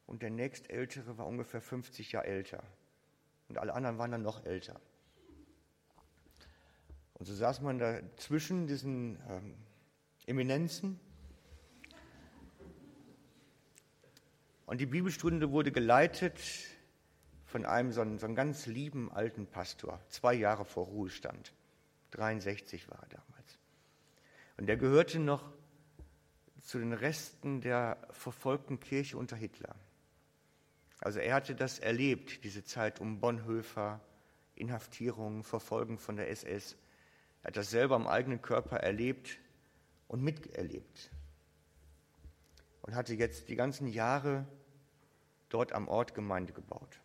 und 0.07 0.23
der 0.23 0.31
nächstältere 0.31 1.19
war 1.19 1.27
ungefähr 1.27 1.61
50 1.61 2.13
Jahre 2.13 2.27
älter. 2.27 2.63
Und 3.49 3.59
alle 3.59 3.75
anderen 3.75 3.99
waren 3.99 4.13
dann 4.13 4.23
noch 4.23 4.45
älter. 4.47 4.81
Und 7.15 7.27
so 7.27 7.35
saß 7.35 7.61
man 7.61 7.79
da 7.79 8.01
zwischen 8.17 8.67
diesen 8.67 9.19
ähm, 9.29 9.57
Eminenzen. 10.27 11.01
Und 14.69 14.83
die 14.83 14.87
Bibelstunde 14.87 15.51
wurde 15.51 15.73
geleitet 15.73 16.39
von 17.47 17.65
einem 17.65 17.91
so 17.91 18.03
einen, 18.03 18.19
so 18.19 18.27
einen 18.27 18.35
ganz 18.35 18.67
lieben 18.67 19.11
alten 19.11 19.47
Pastor, 19.47 19.99
zwei 20.11 20.35
Jahre 20.35 20.67
vor 20.67 20.85
Ruhestand. 20.85 21.55
63 22.11 22.87
war 22.91 22.99
er 23.01 23.09
damals. 23.09 23.59
Und 24.59 24.67
der 24.67 24.77
gehörte 24.77 25.21
noch 25.21 25.51
zu 26.61 26.79
den 26.79 26.93
Resten 26.93 27.63
der 27.63 27.97
verfolgten 28.11 28.79
Kirche 28.79 29.17
unter 29.17 29.37
Hitler. 29.37 29.75
Also 31.01 31.19
er 31.19 31.37
hatte 31.37 31.55
das 31.55 31.79
erlebt, 31.79 32.45
diese 32.45 32.63
Zeit 32.63 33.01
um 33.01 33.21
Bonhoeffer, 33.21 34.03
Inhaftierung, 34.55 35.45
Verfolgung 35.45 35.99
von 35.99 36.17
der 36.17 36.29
SS. 36.29 36.77
Er 37.43 37.49
hat 37.49 37.57
das 37.57 37.71
selber 37.71 37.95
am 37.97 38.07
eigenen 38.07 38.43
Körper 38.43 38.77
erlebt 38.77 39.39
und 40.09 40.23
miterlebt. 40.23 41.11
Und 42.83 42.95
hatte 42.95 43.15
jetzt 43.15 43.49
die 43.49 43.57
ganzen 43.57 43.87
Jahre 43.87 44.47
dort 45.49 45.73
am 45.73 45.89
Ort 45.89 46.15
Gemeinde 46.15 46.53
gebaut. 46.53 47.01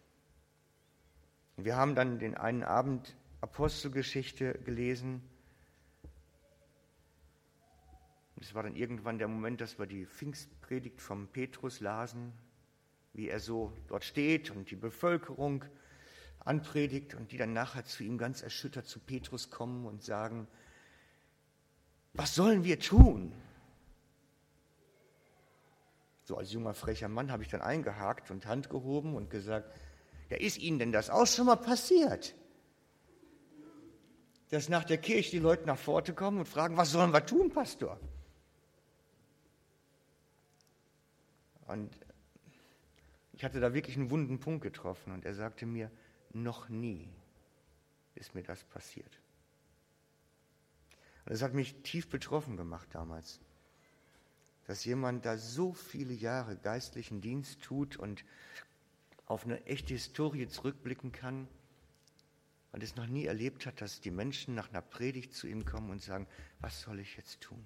Wir 1.57 1.75
haben 1.75 1.95
dann 1.95 2.19
den 2.19 2.35
einen 2.35 2.63
Abend 2.63 3.15
Apostelgeschichte 3.41 4.53
gelesen 4.65 5.21
es 8.43 8.53
war 8.53 8.63
dann 8.63 8.75
irgendwann 8.75 9.17
der 9.17 9.29
Moment, 9.29 9.61
dass 9.61 9.79
wir 9.79 9.85
die 9.85 10.05
Pfingstpredigt 10.05 11.01
vom 11.01 11.27
Petrus 11.27 11.79
lasen, 11.79 12.33
wie 13.13 13.29
er 13.29 13.39
so 13.39 13.71
dort 13.87 14.03
steht 14.03 14.51
und 14.51 14.69
die 14.69 14.75
Bevölkerung 14.75 15.63
anpredigt 16.39 17.15
und 17.15 17.31
die 17.31 17.37
dann 17.37 17.53
nachher 17.53 17.85
zu 17.85 18.03
ihm 18.03 18.17
ganz 18.17 18.41
erschüttert 18.41 18.85
zu 18.85 18.99
Petrus 18.99 19.49
kommen 19.49 19.85
und 19.85 20.03
sagen, 20.03 20.47
was 22.13 22.35
sollen 22.35 22.65
wir 22.65 22.81
tun? 22.81 23.33
So 26.23 26.37
als 26.37 26.53
junger 26.53 26.73
frecher 26.73 27.09
Mann 27.09 27.31
habe 27.31 27.43
ich 27.43 27.49
dann 27.49 27.61
eingehakt 27.61 28.31
und 28.31 28.45
Hand 28.45 28.69
gehoben 28.69 29.15
und 29.15 29.29
gesagt, 29.29 29.75
ja, 30.29 30.37
ist 30.37 30.57
Ihnen 30.57 30.79
denn 30.79 30.91
das 30.91 31.09
auch 31.09 31.27
schon 31.27 31.45
mal 31.45 31.57
passiert? 31.57 32.33
Dass 34.49 34.69
nach 34.69 34.83
der 34.83 34.97
Kirche 34.97 35.31
die 35.31 35.39
Leute 35.39 35.65
nach 35.65 35.77
Pforte 35.77 36.13
kommen 36.13 36.39
und 36.39 36.47
fragen, 36.47 36.77
was 36.77 36.91
sollen 36.91 37.11
wir 37.11 37.25
tun, 37.25 37.51
Pastor? 37.51 37.99
Und 41.67 41.97
ich 43.33 43.43
hatte 43.43 43.59
da 43.59 43.73
wirklich 43.73 43.97
einen 43.97 44.09
wunden 44.09 44.39
Punkt 44.39 44.63
getroffen 44.63 45.11
und 45.11 45.25
er 45.25 45.33
sagte 45.33 45.65
mir, 45.65 45.91
noch 46.31 46.69
nie 46.69 47.09
ist 48.15 48.35
mir 48.35 48.43
das 48.43 48.63
passiert. 48.63 49.19
Und 51.25 51.33
es 51.33 51.41
hat 51.41 51.53
mich 51.53 51.81
tief 51.83 52.09
betroffen 52.09 52.57
gemacht 52.57 52.87
damals, 52.91 53.39
dass 54.65 54.85
jemand 54.85 55.25
da 55.25 55.37
so 55.37 55.73
viele 55.73 56.13
Jahre 56.13 56.55
geistlichen 56.57 57.21
Dienst 57.21 57.61
tut 57.61 57.97
und 57.97 58.23
auf 59.25 59.45
eine 59.45 59.65
echte 59.65 59.93
Historie 59.93 60.47
zurückblicken 60.47 61.11
kann 61.11 61.47
und 62.71 62.83
es 62.83 62.95
noch 62.95 63.07
nie 63.07 63.25
erlebt 63.25 63.65
hat, 63.65 63.81
dass 63.81 64.01
die 64.01 64.11
Menschen 64.11 64.55
nach 64.55 64.69
einer 64.69 64.81
Predigt 64.81 65.33
zu 65.33 65.47
ihm 65.47 65.65
kommen 65.65 65.89
und 65.89 66.01
sagen, 66.01 66.27
was 66.59 66.81
soll 66.81 66.99
ich 66.99 67.17
jetzt 67.17 67.41
tun? 67.41 67.63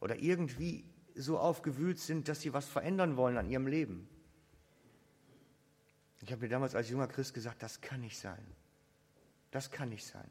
Oder 0.00 0.16
irgendwie 0.16 0.84
so 1.14 1.38
aufgewühlt 1.38 1.98
sind, 1.98 2.28
dass 2.28 2.40
sie 2.40 2.52
was 2.52 2.66
verändern 2.66 3.16
wollen 3.16 3.36
an 3.36 3.50
ihrem 3.50 3.66
Leben. 3.66 4.08
Ich 6.20 6.32
habe 6.32 6.42
mir 6.42 6.48
damals 6.48 6.74
als 6.74 6.90
junger 6.90 7.08
Christ 7.08 7.34
gesagt, 7.34 7.62
das 7.62 7.80
kann 7.80 8.00
nicht 8.00 8.18
sein. 8.18 8.44
Das 9.50 9.70
kann 9.70 9.88
nicht 9.88 10.06
sein. 10.06 10.30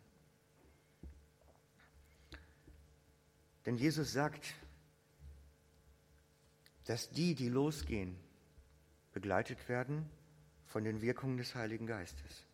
Denn 3.65 3.77
Jesus 3.77 4.13
sagt, 4.13 4.53
dass 6.87 7.09
die, 7.09 7.35
die 7.35 7.49
losgehen, 7.49 8.15
begleitet 9.11 9.67
werden 9.69 10.09
von 10.67 10.83
den 10.83 11.01
Wirkungen 11.01 11.37
des 11.37 11.53
Heiligen 11.53 11.85
Geistes. 11.85 12.45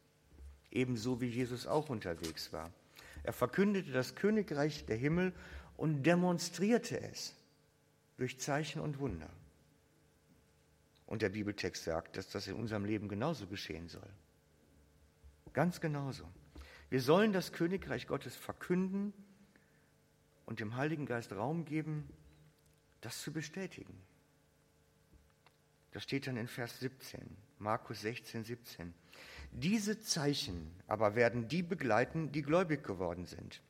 Ebenso 0.72 1.22
wie 1.22 1.28
Jesus 1.28 1.68
auch 1.68 1.90
unterwegs 1.90 2.52
war. 2.52 2.72
Er 3.22 3.34
verkündete 3.34 3.92
das 3.92 4.16
Königreich 4.16 4.86
der 4.86 4.98
Himmel 4.98 5.34
und 5.78 6.04
demonstrierte 6.04 7.00
es 7.00 7.36
durch 8.18 8.40
Zeichen 8.40 8.82
und 8.82 9.00
Wunder. 9.00 9.30
Und 11.06 11.22
der 11.22 11.30
Bibeltext 11.30 11.84
sagt, 11.84 12.18
dass 12.18 12.30
das 12.30 12.48
in 12.48 12.56
unserem 12.56 12.86
Leben 12.86 13.08
genauso 13.08 13.46
geschehen 13.46 13.88
soll. 13.88 14.10
Ganz 15.54 15.80
genauso. 15.80 16.28
Wir 16.90 17.02
sollen 17.02 17.34
das 17.34 17.52
Königreich 17.52 18.08
Gottes 18.08 18.36
verkünden 18.36 19.14
und 20.48 20.60
dem 20.60 20.76
Heiligen 20.76 21.06
Geist 21.06 21.32
Raum 21.34 21.66
geben, 21.66 22.10
das 23.02 23.22
zu 23.22 23.32
bestätigen. 23.32 23.96
Das 25.94 26.04
steht 26.04 26.26
dann 26.26 26.38
in 26.38 26.48
Vers 26.48 26.80
17, 26.80 27.22
Markus 27.60 28.02
16, 28.02 28.44
17. 28.44 28.94
Diese 29.52 30.00
Zeichen 30.00 30.72
aber 30.88 31.16
werden 31.16 31.48
die 31.48 31.62
begleiten, 31.62 32.32
die 32.32 32.42
gläubig 32.42 32.84
geworden 32.84 33.26
sind. 33.26 33.62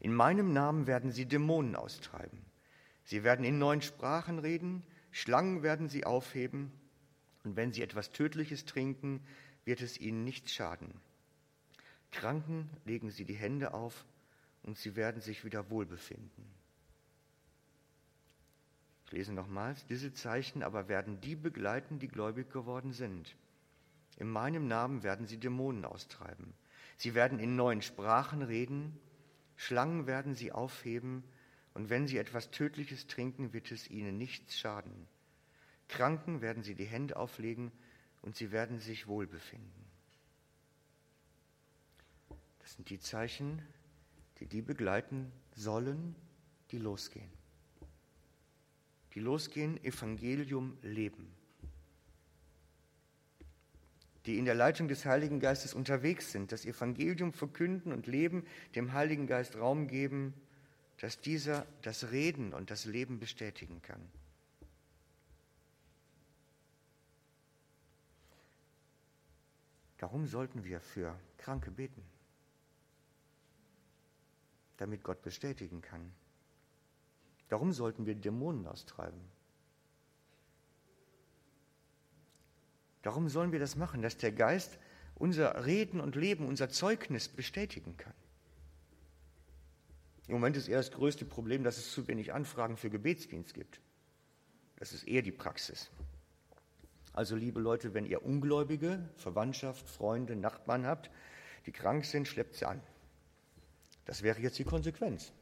In 0.00 0.12
meinem 0.12 0.52
Namen 0.52 0.88
werden 0.88 1.12
sie 1.12 1.26
Dämonen 1.26 1.76
austreiben. 1.76 2.44
Sie 3.04 3.22
werden 3.22 3.44
in 3.44 3.58
neuen 3.58 3.80
Sprachen 3.80 4.40
reden, 4.40 4.82
Schlangen 5.12 5.62
werden 5.62 5.88
sie 5.88 6.04
aufheben, 6.04 6.72
und 7.44 7.54
wenn 7.54 7.72
sie 7.72 7.82
etwas 7.82 8.10
Tödliches 8.10 8.64
trinken, 8.64 9.24
wird 9.64 9.82
es 9.82 10.00
ihnen 10.00 10.24
nichts 10.24 10.52
schaden. 10.52 11.00
Kranken 12.10 12.68
legen 12.84 13.10
sie 13.10 13.24
die 13.24 13.34
Hände 13.34 13.72
auf, 13.72 14.04
und 14.62 14.76
sie 14.78 14.96
werden 14.96 15.20
sich 15.20 15.44
wieder 15.44 15.70
wohlbefinden. 15.70 16.63
Lese 19.14 19.32
nochmals, 19.32 19.86
diese 19.86 20.12
Zeichen 20.12 20.62
aber 20.64 20.88
werden 20.88 21.20
die 21.20 21.36
begleiten, 21.36 22.00
die 22.00 22.08
gläubig 22.08 22.50
geworden 22.50 22.92
sind. 22.92 23.36
In 24.16 24.28
meinem 24.28 24.66
Namen 24.66 25.04
werden 25.04 25.26
sie 25.26 25.38
Dämonen 25.38 25.84
austreiben. 25.84 26.52
Sie 26.96 27.14
werden 27.14 27.38
in 27.38 27.54
neuen 27.54 27.80
Sprachen 27.80 28.42
reden, 28.42 28.98
Schlangen 29.56 30.06
werden 30.06 30.34
sie 30.34 30.50
aufheben, 30.52 31.22
und 31.74 31.90
wenn 31.90 32.06
sie 32.06 32.18
etwas 32.18 32.50
Tödliches 32.50 33.06
trinken, 33.06 33.52
wird 33.52 33.70
es 33.70 33.88
ihnen 33.88 34.18
nichts 34.18 34.58
schaden. 34.58 35.08
Kranken 35.88 36.40
werden 36.40 36.62
sie 36.62 36.74
die 36.74 36.84
Hände 36.84 37.16
auflegen, 37.16 37.72
und 38.22 38.36
sie 38.36 38.50
werden 38.52 38.78
sich 38.78 39.06
wohlbefinden. 39.06 39.84
Das 42.58 42.72
sind 42.72 42.90
die 42.90 42.98
Zeichen, 42.98 43.62
die 44.38 44.46
die 44.46 44.62
begleiten 44.62 45.30
sollen, 45.54 46.16
die 46.70 46.78
losgehen. 46.78 47.43
Die 49.14 49.20
losgehen, 49.20 49.82
Evangelium 49.84 50.76
leben. 50.82 51.32
Die 54.26 54.38
in 54.38 54.44
der 54.44 54.54
Leitung 54.54 54.88
des 54.88 55.04
Heiligen 55.04 55.38
Geistes 55.38 55.74
unterwegs 55.74 56.32
sind, 56.32 56.50
das 56.50 56.64
Evangelium 56.64 57.32
verkünden 57.32 57.92
und 57.92 58.06
leben, 58.06 58.46
dem 58.74 58.92
Heiligen 58.92 59.26
Geist 59.26 59.56
Raum 59.56 59.86
geben, 59.86 60.34
dass 60.98 61.20
dieser 61.20 61.66
das 61.82 62.10
Reden 62.10 62.54
und 62.54 62.70
das 62.70 62.86
Leben 62.86 63.18
bestätigen 63.18 63.82
kann. 63.82 64.00
Darum 69.98 70.26
sollten 70.26 70.64
wir 70.64 70.80
für 70.80 71.18
Kranke 71.38 71.70
beten, 71.70 72.02
damit 74.76 75.02
Gott 75.02 75.22
bestätigen 75.22 75.80
kann. 75.80 76.12
Darum 77.54 77.72
sollten 77.72 78.04
wir 78.04 78.16
Dämonen 78.16 78.66
austreiben. 78.66 79.20
Darum 83.02 83.28
sollen 83.28 83.52
wir 83.52 83.60
das 83.60 83.76
machen, 83.76 84.02
dass 84.02 84.16
der 84.16 84.32
Geist 84.32 84.76
unser 85.14 85.64
Reden 85.64 86.00
und 86.00 86.16
Leben, 86.16 86.48
unser 86.48 86.68
Zeugnis 86.68 87.28
bestätigen 87.28 87.96
kann. 87.96 88.12
Im 90.26 90.34
Moment 90.34 90.56
ist 90.56 90.66
eher 90.66 90.78
das 90.78 90.90
größte 90.90 91.24
Problem, 91.24 91.62
dass 91.62 91.78
es 91.78 91.92
zu 91.92 92.08
wenig 92.08 92.32
Anfragen 92.32 92.76
für 92.76 92.90
Gebetsdienst 92.90 93.54
gibt. 93.54 93.80
Das 94.74 94.92
ist 94.92 95.06
eher 95.06 95.22
die 95.22 95.30
Praxis. 95.30 95.92
Also 97.12 97.36
liebe 97.36 97.60
Leute, 97.60 97.94
wenn 97.94 98.04
ihr 98.04 98.24
Ungläubige, 98.24 99.08
Verwandtschaft, 99.14 99.88
Freunde, 99.88 100.34
Nachbarn 100.34 100.86
habt, 100.86 101.08
die 101.66 101.72
krank 101.72 102.04
sind, 102.04 102.26
schleppt 102.26 102.56
sie 102.56 102.66
an. 102.66 102.82
Das 104.06 104.24
wäre 104.24 104.40
jetzt 104.40 104.58
die 104.58 104.64
Konsequenz. 104.64 105.32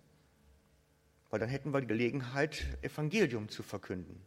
Weil 1.32 1.40
dann 1.40 1.48
hätten 1.48 1.72
wir 1.72 1.80
die 1.80 1.86
Gelegenheit, 1.86 2.62
Evangelium 2.82 3.48
zu 3.48 3.62
verkünden. 3.62 4.20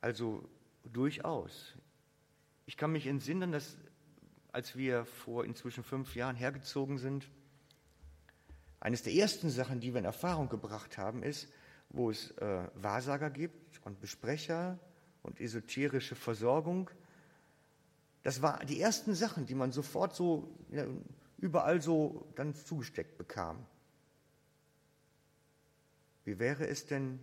Also 0.00 0.48
durchaus. 0.82 1.76
Ich 2.66 2.76
kann 2.76 2.90
mich 2.90 3.06
entsinnen, 3.06 3.52
dass 3.52 3.76
als 4.50 4.74
wir 4.74 5.04
vor 5.04 5.44
inzwischen 5.44 5.84
fünf 5.84 6.16
Jahren 6.16 6.34
hergezogen 6.34 6.98
sind, 6.98 7.30
eines 8.80 9.04
der 9.04 9.14
ersten 9.14 9.48
Sachen, 9.48 9.78
die 9.78 9.94
wir 9.94 10.00
in 10.00 10.06
Erfahrung 10.06 10.48
gebracht 10.48 10.98
haben, 10.98 11.22
ist, 11.22 11.48
wo 11.90 12.10
es 12.10 12.32
äh, 12.38 12.66
Wahrsager 12.74 13.30
gibt 13.30 13.80
und 13.84 14.00
Besprecher 14.00 14.80
und 15.22 15.40
esoterische 15.40 16.16
Versorgung. 16.16 16.90
Das 18.24 18.42
waren 18.42 18.66
die 18.66 18.80
ersten 18.80 19.14
Sachen, 19.14 19.46
die 19.46 19.54
man 19.54 19.70
sofort 19.70 20.16
so 20.16 20.52
überall 21.38 21.82
so 21.82 22.26
dann 22.34 22.54
zugesteckt 22.54 23.18
bekam. 23.18 23.66
Wie 26.24 26.38
wäre 26.38 26.66
es 26.66 26.86
denn, 26.86 27.20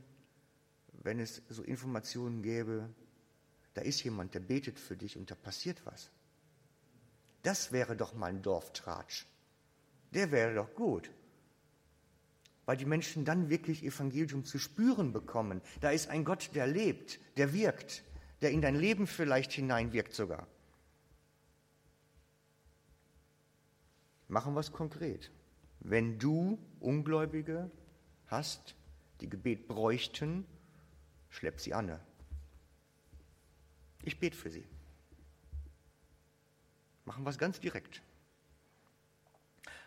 wenn 1.04 1.20
es 1.20 1.42
so 1.50 1.64
Informationen 1.64 2.42
gäbe, 2.42 2.90
da 3.74 3.82
ist 3.82 4.04
jemand, 4.04 4.34
der 4.34 4.40
betet 4.40 4.80
für 4.80 4.96
dich 4.96 5.18
und 5.18 5.30
da 5.30 5.36
passiert 5.36 5.86
was. 5.86 6.10
Das 7.42 7.72
wäre 7.72 7.96
doch 7.96 8.14
mal 8.14 8.28
ein 8.28 8.42
Dorftratsch. 8.42 9.26
Der 10.14 10.32
wäre 10.32 10.56
doch 10.56 10.74
gut. 10.76 11.12
Weil 12.66 12.78
die 12.78 12.86
Menschen 12.86 13.26
dann 13.26 13.50
wirklich 13.50 13.84
Evangelium 13.84 14.46
zu 14.46 14.58
spüren 14.58 15.12
bekommen. 15.12 15.62
Da 15.82 15.90
ist 15.90 16.10
ein 16.10 16.24
Gott, 16.24 16.52
der 16.54 16.68
lebt, 16.68 17.20
der 17.36 17.52
wirkt, 17.52 18.04
der 18.42 18.52
in 18.52 18.62
dein 18.62 18.76
Leben 18.76 19.08
vielleicht 19.08 19.52
hineinwirkt 19.52 20.14
sogar. 20.14 20.48
Machen 24.34 24.56
wir 24.56 24.62
es 24.62 24.72
konkret. 24.72 25.30
Wenn 25.80 26.18
du 26.18 26.58
Ungläubige 26.80 27.70
hast, 28.26 28.76
die 29.22 29.30
Gebet 29.30 29.68
bräuchten, 29.68 30.48
schlepp 31.30 31.62
sie 31.62 31.76
an. 31.76 32.00
Ich 34.02 34.20
bete 34.20 34.36
für 34.36 34.50
sie. 34.50 34.66
Machen 37.06 37.24
wir 37.24 37.30
es 37.30 37.38
ganz 37.38 37.60
direkt. 37.60 38.02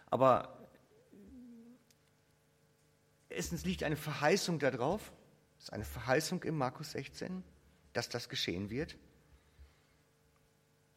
Aber 0.06 0.70
erstens 3.28 3.64
liegt 3.64 3.82
eine 3.82 3.96
Verheißung 3.96 4.60
darauf, 4.60 5.12
es 5.58 5.64
ist 5.64 5.72
eine 5.72 5.84
Verheißung 5.84 6.44
im 6.44 6.56
Markus 6.56 6.92
16, 6.92 7.42
dass 7.94 8.08
das 8.08 8.28
geschehen 8.28 8.70
wird. 8.70 8.96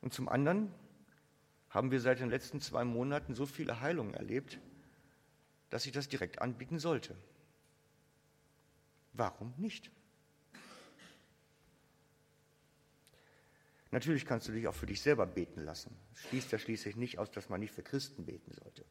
Und 0.02 0.14
zum 0.14 0.30
anderen 0.30 0.72
haben 1.70 1.92
wir 1.92 2.02
seit 2.02 2.20
den 2.20 2.30
letzten 2.30 2.62
zwei 2.62 2.84
Monaten 2.84 3.36
so 3.36 3.46
viele 3.46 3.80
Heilungen 3.82 4.14
erlebt, 4.14 4.60
dass 5.70 5.86
ich 5.86 5.92
das 5.92 6.08
direkt 6.08 6.42
anbieten 6.42 6.80
sollte. 6.80 7.16
Warum 9.14 9.54
nicht? 9.58 9.92
Natürlich 13.92 14.26
kannst 14.26 14.48
du 14.48 14.52
dich 14.52 14.68
auch 14.68 14.76
für 14.76 14.86
dich 14.86 15.02
selber 15.02 15.26
beten 15.26 15.64
lassen. 15.64 15.96
Schließt 16.16 16.52
ja 16.52 16.60
schließlich 16.60 16.96
nicht 16.96 17.18
aus, 17.18 17.32
dass 17.32 17.50
man 17.50 17.60
nicht 17.60 17.74
für 17.74 17.82
Christen 17.82 18.26
beten 18.26 18.52
sollte. 18.54 18.86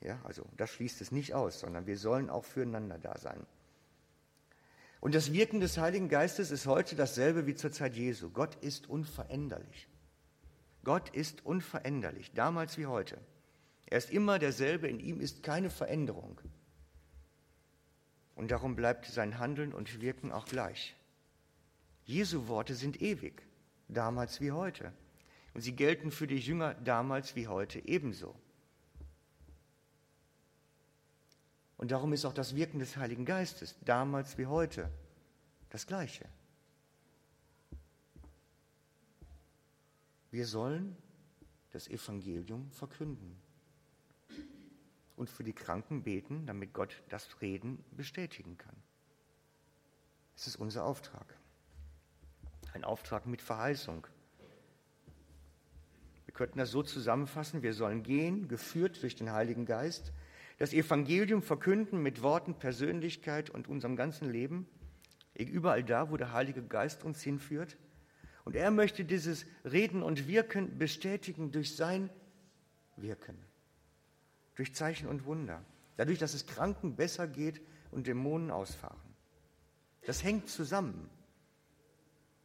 Ja, 0.00 0.20
also 0.24 0.46
das 0.56 0.70
schließt 0.70 1.00
es 1.00 1.10
nicht 1.10 1.34
aus, 1.34 1.60
sondern 1.60 1.86
wir 1.86 1.98
sollen 1.98 2.30
auch 2.30 2.44
füreinander 2.44 2.98
da 2.98 3.18
sein. 3.18 3.46
Und 5.00 5.14
das 5.14 5.32
Wirken 5.32 5.60
des 5.60 5.76
Heiligen 5.76 6.08
Geistes 6.08 6.50
ist 6.50 6.66
heute 6.66 6.94
dasselbe 6.94 7.46
wie 7.46 7.54
zur 7.54 7.72
Zeit 7.72 7.94
Jesu. 7.94 8.30
Gott 8.30 8.54
ist 8.56 8.88
unveränderlich. 8.88 9.88
Gott 10.84 11.08
ist 11.10 11.44
unveränderlich, 11.44 12.32
damals 12.34 12.78
wie 12.78 12.86
heute. 12.86 13.18
Er 13.86 13.98
ist 13.98 14.10
immer 14.10 14.38
derselbe, 14.38 14.88
in 14.88 15.00
ihm 15.00 15.20
ist 15.20 15.42
keine 15.42 15.70
Veränderung. 15.70 16.40
Und 18.34 18.50
darum 18.50 18.76
bleibt 18.76 19.06
sein 19.06 19.38
Handeln 19.38 19.72
und 19.72 20.00
Wirken 20.00 20.32
auch 20.32 20.46
gleich. 20.46 20.94
Jesu 22.04 22.48
Worte 22.48 22.74
sind 22.74 23.00
ewig 23.00 23.42
damals 23.88 24.40
wie 24.40 24.52
heute. 24.52 24.92
Und 25.54 25.60
sie 25.60 25.74
gelten 25.74 26.10
für 26.10 26.26
die 26.26 26.38
Jünger 26.38 26.74
damals 26.74 27.36
wie 27.36 27.48
heute 27.48 27.86
ebenso. 27.86 28.34
Und 31.76 31.90
darum 31.92 32.12
ist 32.12 32.24
auch 32.24 32.32
das 32.32 32.56
Wirken 32.56 32.78
des 32.78 32.96
Heiligen 32.96 33.24
Geistes 33.24 33.76
damals 33.84 34.36
wie 34.38 34.46
heute 34.46 34.90
das 35.70 35.86
Gleiche. 35.86 36.24
Wir 40.34 40.48
sollen 40.48 40.96
das 41.70 41.86
Evangelium 41.86 42.68
verkünden. 42.72 43.36
und 45.14 45.30
für 45.30 45.44
die 45.44 45.52
Kranken 45.52 46.02
beten, 46.02 46.44
damit 46.44 46.72
Gott 46.72 47.04
das 47.08 47.40
Reden 47.40 47.84
bestätigen 47.92 48.58
kann. 48.58 48.74
Es 50.34 50.48
ist 50.48 50.56
unser 50.56 50.86
Auftrag. 50.86 51.38
Ein 52.72 52.82
Auftrag 52.82 53.26
mit 53.26 53.40
Verheißung. 53.40 54.08
Wir 56.24 56.34
könnten 56.34 56.58
das 56.58 56.72
so 56.72 56.82
zusammenfassen, 56.82 57.62
wir 57.62 57.72
sollen 57.72 58.02
gehen, 58.02 58.48
geführt 58.48 59.00
durch 59.04 59.14
den 59.14 59.30
Heiligen 59.30 59.66
Geist, 59.66 60.12
das 60.58 60.72
Evangelium 60.72 61.42
verkünden 61.42 62.02
mit 62.02 62.22
Worten, 62.22 62.54
Persönlichkeit 62.54 63.50
und 63.50 63.68
unserem 63.68 63.94
ganzen 63.94 64.28
Leben, 64.28 64.66
überall 65.36 65.84
da, 65.84 66.10
wo 66.10 66.16
der 66.16 66.32
Heilige 66.32 66.64
Geist 66.64 67.04
uns 67.04 67.22
hinführt. 67.22 67.76
Und 68.44 68.56
er 68.56 68.70
möchte 68.70 69.04
dieses 69.04 69.46
Reden 69.64 70.02
und 70.02 70.28
Wirken 70.28 70.78
bestätigen 70.78 71.50
durch 71.50 71.76
sein 71.76 72.10
Wirken, 72.96 73.38
durch 74.54 74.74
Zeichen 74.74 75.08
und 75.08 75.24
Wunder, 75.24 75.64
dadurch, 75.96 76.18
dass 76.18 76.34
es 76.34 76.46
Kranken 76.46 76.94
besser 76.94 77.26
geht 77.26 77.60
und 77.90 78.06
Dämonen 78.06 78.50
ausfahren. 78.50 79.00
Das 80.02 80.22
hängt 80.22 80.48
zusammen, 80.48 81.08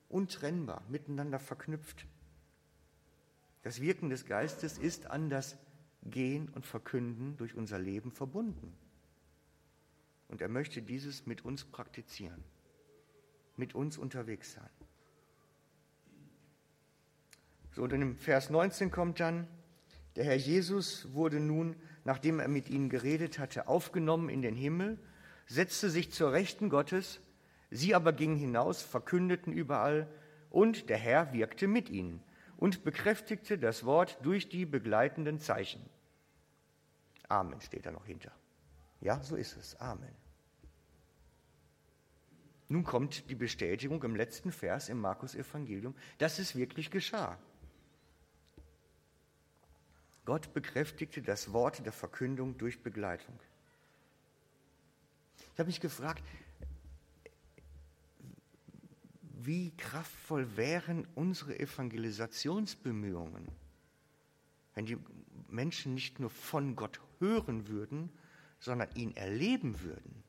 untrennbar, 0.07 0.81
miteinander 0.87 1.39
verknüpft. 1.39 2.05
Das 3.63 3.81
Wirken 3.81 4.09
des 4.09 4.25
Geistes 4.25 4.77
ist 4.77 5.07
an 5.07 5.29
das 5.29 5.57
Gehen 6.03 6.47
und 6.49 6.65
Verkünden 6.65 7.35
durch 7.35 7.55
unser 7.55 7.77
Leben 7.77 8.11
verbunden. 8.11 8.73
Und 10.29 10.41
er 10.41 10.47
möchte 10.47 10.81
dieses 10.81 11.25
mit 11.25 11.43
uns 11.43 11.65
praktizieren, 11.65 12.41
mit 13.57 13.75
uns 13.75 13.97
unterwegs 13.97 14.53
sein. 14.53 14.69
So, 17.79 17.83
und 17.83 17.91
dem 17.91 18.17
Vers 18.17 18.49
19 18.49 18.91
kommt 18.91 19.21
dann, 19.21 19.47
der 20.17 20.25
Herr 20.25 20.35
Jesus 20.35 21.13
wurde 21.13 21.39
nun, 21.39 21.77
nachdem 22.03 22.41
er 22.41 22.49
mit 22.49 22.69
ihnen 22.69 22.89
geredet 22.89 23.39
hatte, 23.39 23.69
aufgenommen 23.69 24.27
in 24.27 24.41
den 24.41 24.57
Himmel, 24.57 24.99
setzte 25.47 25.89
sich 25.89 26.11
zur 26.11 26.33
Rechten 26.33 26.69
Gottes 26.69 27.21
Sie 27.71 27.95
aber 27.95 28.11
gingen 28.11 28.35
hinaus, 28.35 28.81
verkündeten 28.81 29.53
überall, 29.53 30.09
und 30.49 30.89
der 30.89 30.97
Herr 30.97 31.31
wirkte 31.31 31.67
mit 31.67 31.89
ihnen 31.89 32.21
und 32.57 32.83
bekräftigte 32.83 33.57
das 33.57 33.85
Wort 33.85 34.17
durch 34.23 34.49
die 34.49 34.65
begleitenden 34.65 35.39
Zeichen. 35.39 35.81
Amen 37.29 37.61
steht 37.61 37.85
da 37.85 37.91
noch 37.91 38.05
hinter. 38.05 38.33
Ja, 38.99 39.23
so 39.23 39.37
ist 39.37 39.55
es. 39.55 39.79
Amen. 39.79 40.13
Nun 42.67 42.83
kommt 42.83 43.29
die 43.29 43.35
Bestätigung 43.35 44.03
im 44.03 44.17
letzten 44.17 44.51
Vers 44.51 44.89
im 44.89 44.99
Markus 44.99 45.33
Evangelium, 45.33 45.95
dass 46.17 46.39
es 46.39 46.57
wirklich 46.57 46.91
geschah. 46.91 47.39
Gott 50.29 50.53
bekräftigte 50.53 51.23
das 51.23 51.53
Wort 51.53 51.83
der 51.83 51.91
Verkündung 51.91 52.55
durch 52.59 52.83
Begleitung. 52.83 53.33
Ich 55.53 55.59
habe 55.59 55.65
mich 55.65 55.79
gefragt, 55.81 56.23
wie 59.23 59.71
kraftvoll 59.75 60.55
wären 60.55 61.07
unsere 61.15 61.57
Evangelisationsbemühungen, 61.57 63.47
wenn 64.75 64.85
die 64.85 64.99
Menschen 65.47 65.95
nicht 65.95 66.19
nur 66.19 66.29
von 66.29 66.75
Gott 66.75 67.01
hören 67.17 67.67
würden, 67.67 68.11
sondern 68.59 68.93
ihn 68.93 69.17
erleben 69.17 69.81
würden. 69.81 70.23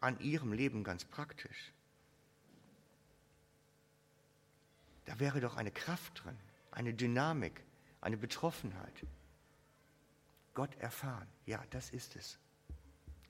An 0.00 0.20
ihrem 0.20 0.52
Leben 0.52 0.84
ganz 0.84 1.06
praktisch. 1.06 1.72
Da 5.06 5.18
wäre 5.18 5.40
doch 5.40 5.56
eine 5.56 5.70
Kraft 5.70 6.22
drin, 6.22 6.36
eine 6.72 6.92
Dynamik, 6.92 7.64
eine 8.02 8.18
Betroffenheit. 8.18 9.06
Gott 10.52 10.74
erfahren, 10.76 11.28
ja, 11.46 11.64
das 11.70 11.88
ist 11.90 12.14
es. 12.16 12.38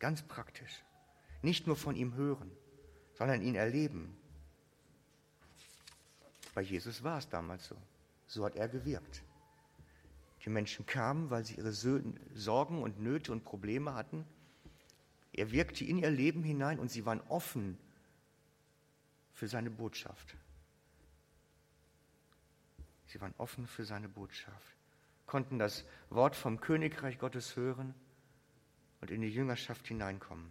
Ganz 0.01 0.23
praktisch. 0.23 0.83
Nicht 1.43 1.69
nur 1.69 1.77
von 1.77 1.95
ihm 1.95 2.15
hören 2.15 2.51
sondern 3.15 3.43
ihn 3.43 3.55
erleben. 3.55 4.17
Bei 6.55 6.63
Jesus 6.63 7.03
war 7.03 7.19
es 7.19 7.29
damals 7.29 7.67
so. 7.67 7.77
So 8.27 8.45
hat 8.45 8.57
er 8.57 8.69
gewirkt. 8.69 9.23
Die 10.45 10.51
Menschen 10.51 10.87
kamen, 10.87 11.31
weil 11.31 11.45
sie 11.45 11.55
ihre 11.55 11.73
Sorgen 11.73 12.83
und 12.83 13.01
Nöte 13.01 13.31
und 13.31 13.45
Probleme 13.45 13.95
hatten. 13.95 14.25
Er 15.33 15.53
wirkte 15.53 15.85
in 15.85 15.99
ihr 15.99 16.11
Leben 16.11 16.43
hinein 16.43 16.79
und 16.79 16.91
sie 16.91 17.07
waren 17.07 17.21
offen 17.29 17.79
für 19.35 19.47
seine 19.47 19.71
Botschaft. 19.71 20.35
Sie 23.13 23.21
waren 23.21 23.35
offen 23.37 23.67
für 23.67 23.85
seine 23.85 24.09
Botschaft, 24.09 24.75
konnten 25.27 25.59
das 25.59 25.85
Wort 26.09 26.35
vom 26.35 26.61
Königreich 26.61 27.19
Gottes 27.19 27.57
hören 27.57 27.95
und 29.03 29.11
in 29.11 29.21
die 29.21 29.29
Jüngerschaft 29.29 29.87
hineinkommen. 29.87 30.49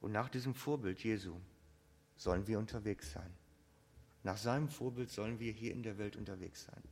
Und 0.00 0.12
nach 0.12 0.28
diesem 0.28 0.54
Vorbild 0.54 1.02
Jesu 1.02 1.40
sollen 2.14 2.46
wir 2.46 2.60
unterwegs 2.60 3.10
sein. 3.10 3.34
Nach 4.22 4.36
seinem 4.36 4.68
Vorbild 4.68 5.10
sollen 5.10 5.40
wir 5.40 5.50
hier 5.50 5.72
in 5.72 5.82
der 5.82 5.98
Welt 5.98 6.14
unterwegs 6.14 6.62
sein. 6.62 6.82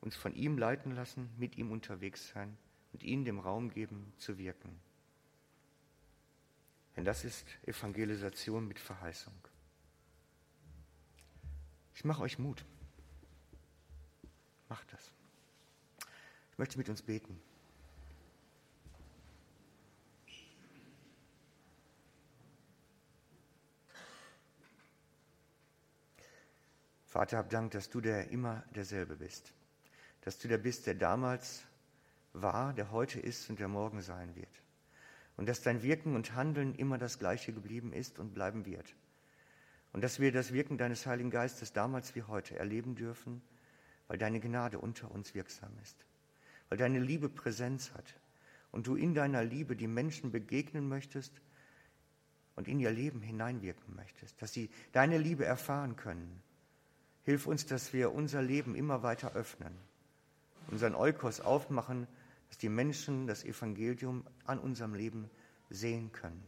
Uns 0.00 0.16
von 0.16 0.34
ihm 0.34 0.58
leiten 0.58 0.90
lassen, 0.90 1.30
mit 1.38 1.56
ihm 1.56 1.70
unterwegs 1.70 2.30
sein 2.30 2.58
und 2.92 3.04
ihm 3.04 3.24
dem 3.24 3.38
Raum 3.38 3.70
geben, 3.70 4.12
zu 4.16 4.38
wirken. 4.38 4.76
Denn 6.96 7.04
das 7.04 7.24
ist 7.24 7.46
Evangelisation 7.64 8.66
mit 8.66 8.80
Verheißung. 8.80 9.34
Ich 11.96 12.04
mache 12.04 12.22
euch 12.22 12.38
Mut. 12.38 12.62
Macht 14.68 14.92
das. 14.92 15.10
Ich 16.52 16.58
möchte 16.58 16.76
mit 16.76 16.90
uns 16.90 17.00
beten. 17.00 17.40
Vater, 27.06 27.38
hab 27.38 27.48
Dank, 27.48 27.70
dass 27.70 27.88
du 27.88 28.02
der 28.02 28.28
immer 28.28 28.62
derselbe 28.74 29.16
bist. 29.16 29.54
Dass 30.20 30.38
du 30.38 30.48
der 30.48 30.58
bist, 30.58 30.86
der 30.86 30.96
damals 30.96 31.64
war, 32.34 32.74
der 32.74 32.90
heute 32.90 33.20
ist 33.20 33.48
und 33.48 33.58
der 33.58 33.68
morgen 33.68 34.02
sein 34.02 34.36
wird. 34.36 34.62
Und 35.38 35.48
dass 35.48 35.62
dein 35.62 35.82
Wirken 35.82 36.14
und 36.14 36.34
Handeln 36.34 36.74
immer 36.74 36.98
das 36.98 37.18
gleiche 37.18 37.54
geblieben 37.54 37.94
ist 37.94 38.18
und 38.18 38.34
bleiben 38.34 38.66
wird. 38.66 38.94
Und 39.96 40.04
dass 40.04 40.20
wir 40.20 40.30
das 40.30 40.52
Wirken 40.52 40.76
deines 40.76 41.06
Heiligen 41.06 41.30
Geistes 41.30 41.72
damals 41.72 42.14
wie 42.14 42.22
heute 42.22 42.58
erleben 42.58 42.94
dürfen, 42.94 43.40
weil 44.08 44.18
deine 44.18 44.38
Gnade 44.38 44.78
unter 44.78 45.10
uns 45.10 45.34
wirksam 45.34 45.72
ist. 45.82 45.96
Weil 46.68 46.76
deine 46.76 47.00
Liebe 47.00 47.30
Präsenz 47.30 47.92
hat 47.94 48.04
und 48.72 48.86
du 48.86 48.94
in 48.94 49.14
deiner 49.14 49.42
Liebe 49.42 49.74
die 49.74 49.86
Menschen 49.86 50.30
begegnen 50.30 50.86
möchtest 50.86 51.32
und 52.56 52.68
in 52.68 52.78
ihr 52.78 52.90
Leben 52.90 53.22
hineinwirken 53.22 53.96
möchtest. 53.96 54.40
Dass 54.42 54.52
sie 54.52 54.68
deine 54.92 55.16
Liebe 55.16 55.46
erfahren 55.46 55.96
können 55.96 56.42
Hilf 57.26 57.48
uns, 57.48 57.66
dass 57.66 57.92
wir 57.92 58.12
unser 58.12 58.40
Leben 58.40 58.76
immer 58.76 59.02
weiter 59.02 59.32
öffnen, 59.32 59.76
unseren 60.68 60.94
Eukos 60.94 61.40
aufmachen, 61.40 62.06
dass 62.46 62.56
die 62.56 62.68
Menschen 62.68 63.26
das 63.26 63.42
Evangelium 63.42 64.24
an 64.44 64.60
unserem 64.60 64.94
Leben 64.94 65.28
sehen 65.68 66.12
können. 66.12 66.44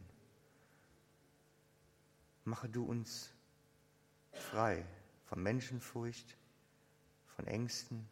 Mache 2.45 2.69
du 2.69 2.85
uns 2.85 3.33
frei 4.31 4.85
von 5.25 5.41
Menschenfurcht, 5.41 6.37
von 7.35 7.47
Ängsten 7.47 8.07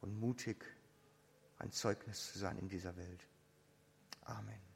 und 0.00 0.18
mutig, 0.18 0.64
ein 1.58 1.70
Zeugnis 1.72 2.32
zu 2.32 2.38
sein 2.38 2.58
in 2.58 2.68
dieser 2.68 2.96
Welt. 2.96 3.26
Amen. 4.24 4.71